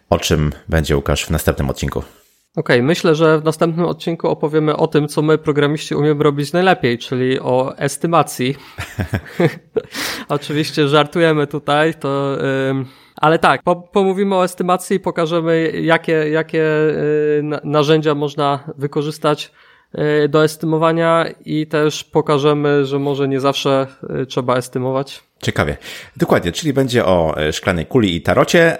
o 0.09 0.19
czym 0.19 0.51
będzie 0.69 0.95
Łukasz 0.95 1.25
w 1.25 1.29
następnym 1.29 1.69
odcinku. 1.69 1.99
Okej, 1.99 2.77
okay, 2.77 2.83
myślę, 2.83 3.15
że 3.15 3.39
w 3.39 3.43
następnym 3.43 3.85
odcinku 3.85 4.27
opowiemy 4.27 4.77
o 4.77 4.87
tym, 4.87 5.07
co 5.07 5.21
my 5.21 5.37
programiści 5.37 5.95
umiemy 5.95 6.23
robić 6.23 6.53
najlepiej, 6.53 6.97
czyli 6.97 7.39
o 7.39 7.77
estymacji. 7.77 8.55
Oczywiście 10.29 10.87
żartujemy 10.87 11.47
tutaj, 11.47 11.93
to... 11.93 12.37
Yy... 12.75 12.85
Ale 13.15 13.39
tak, 13.39 13.63
po, 13.63 13.75
pomówimy 13.75 14.35
o 14.35 14.43
estymacji 14.43 14.97
i 14.97 14.99
pokażemy, 14.99 15.71
jakie, 15.81 16.29
jakie 16.29 16.63
y, 16.63 17.43
narzędzia 17.63 18.15
można 18.15 18.59
wykorzystać 18.77 19.51
do 20.29 20.43
estymowania 20.43 21.25
i 21.45 21.67
też 21.67 22.03
pokażemy, 22.03 22.85
że 22.85 22.99
może 22.99 23.27
nie 23.27 23.39
zawsze 23.39 23.87
e, 24.09 24.25
trzeba 24.25 24.57
estymować. 24.57 25.23
Ciekawie. 25.41 25.77
Dokładnie, 26.17 26.51
czyli 26.51 26.73
będzie 26.73 27.05
o 27.05 27.37
e, 27.37 27.53
szklanej 27.53 27.85
kuli 27.85 28.15
i 28.15 28.21
tarocie. 28.21 28.77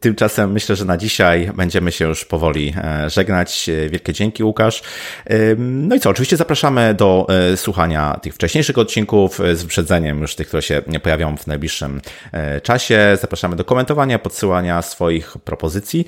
Tymczasem 0.00 0.52
myślę, 0.52 0.76
że 0.76 0.84
na 0.84 0.96
dzisiaj 0.96 1.50
będziemy 1.54 1.92
się 1.92 2.04
już 2.04 2.24
powoli 2.24 2.74
żegnać. 3.06 3.70
Wielkie 3.90 4.12
dzięki, 4.12 4.44
Łukasz. 4.44 4.82
No 5.56 5.94
i 5.94 6.00
co, 6.00 6.10
oczywiście 6.10 6.36
zapraszamy 6.36 6.94
do 6.94 7.26
słuchania 7.56 8.18
tych 8.22 8.34
wcześniejszych 8.34 8.78
odcinków 8.78 9.38
z 9.54 9.62
wyprzedzeniem 9.62 10.20
już 10.20 10.34
tych, 10.34 10.48
które 10.48 10.62
się 10.62 10.82
pojawią 11.02 11.36
w 11.36 11.46
najbliższym 11.46 12.00
czasie. 12.62 13.18
Zapraszamy 13.20 13.56
do 13.56 13.64
komentowania, 13.64 14.18
podsyłania 14.18 14.82
swoich 14.82 15.38
propozycji, 15.44 16.06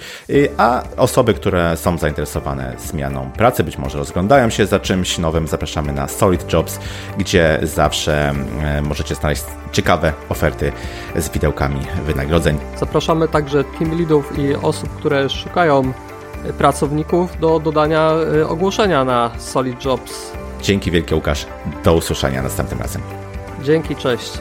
a 0.57 0.85
osoby, 0.97 1.35
które 1.35 1.77
są 1.77 1.99
zainteresowane 1.99 2.75
zmianą 2.79 3.33
pracy, 3.33 3.65
być 3.65 3.79
może 3.79 3.99
rozglądają 3.99 4.51
się 4.51 4.67
za 4.67 4.81
czymś 4.81 5.19
nowym, 5.19 5.49
zapraszamy 5.49 5.93
na 5.93 6.09
Solid 6.09 6.53
Jobs, 6.53 6.79
gdzie 7.19 7.59
zawsze 7.63 8.35
możecie 8.83 9.15
znaleźć 9.15 9.43
ciekawe 9.73 10.13
oferty 10.29 10.73
z 11.17 11.29
widełkami 11.29 11.81
wynagrodzeń. 12.07 12.59
Zapraszamy 12.77 13.29
także 13.29 13.65
team 13.65 13.99
leadów 13.99 14.39
i 14.39 14.55
osób, 14.55 14.89
które 14.89 15.29
szukają 15.29 15.93
pracowników 16.59 17.41
do 17.41 17.61
dodania 17.61 18.11
ogłoszenia 18.49 19.05
na 19.05 19.31
Solid 19.39 19.85
Jobs. 19.85 20.33
Dzięki 20.63 20.91
wielkie 20.91 21.15
Łukasz. 21.15 21.47
Do 21.85 21.95
usłyszenia 21.95 22.43
następnym 22.43 22.81
razem. 22.81 23.03
Dzięki, 23.63 23.97
cześć. 23.97 24.33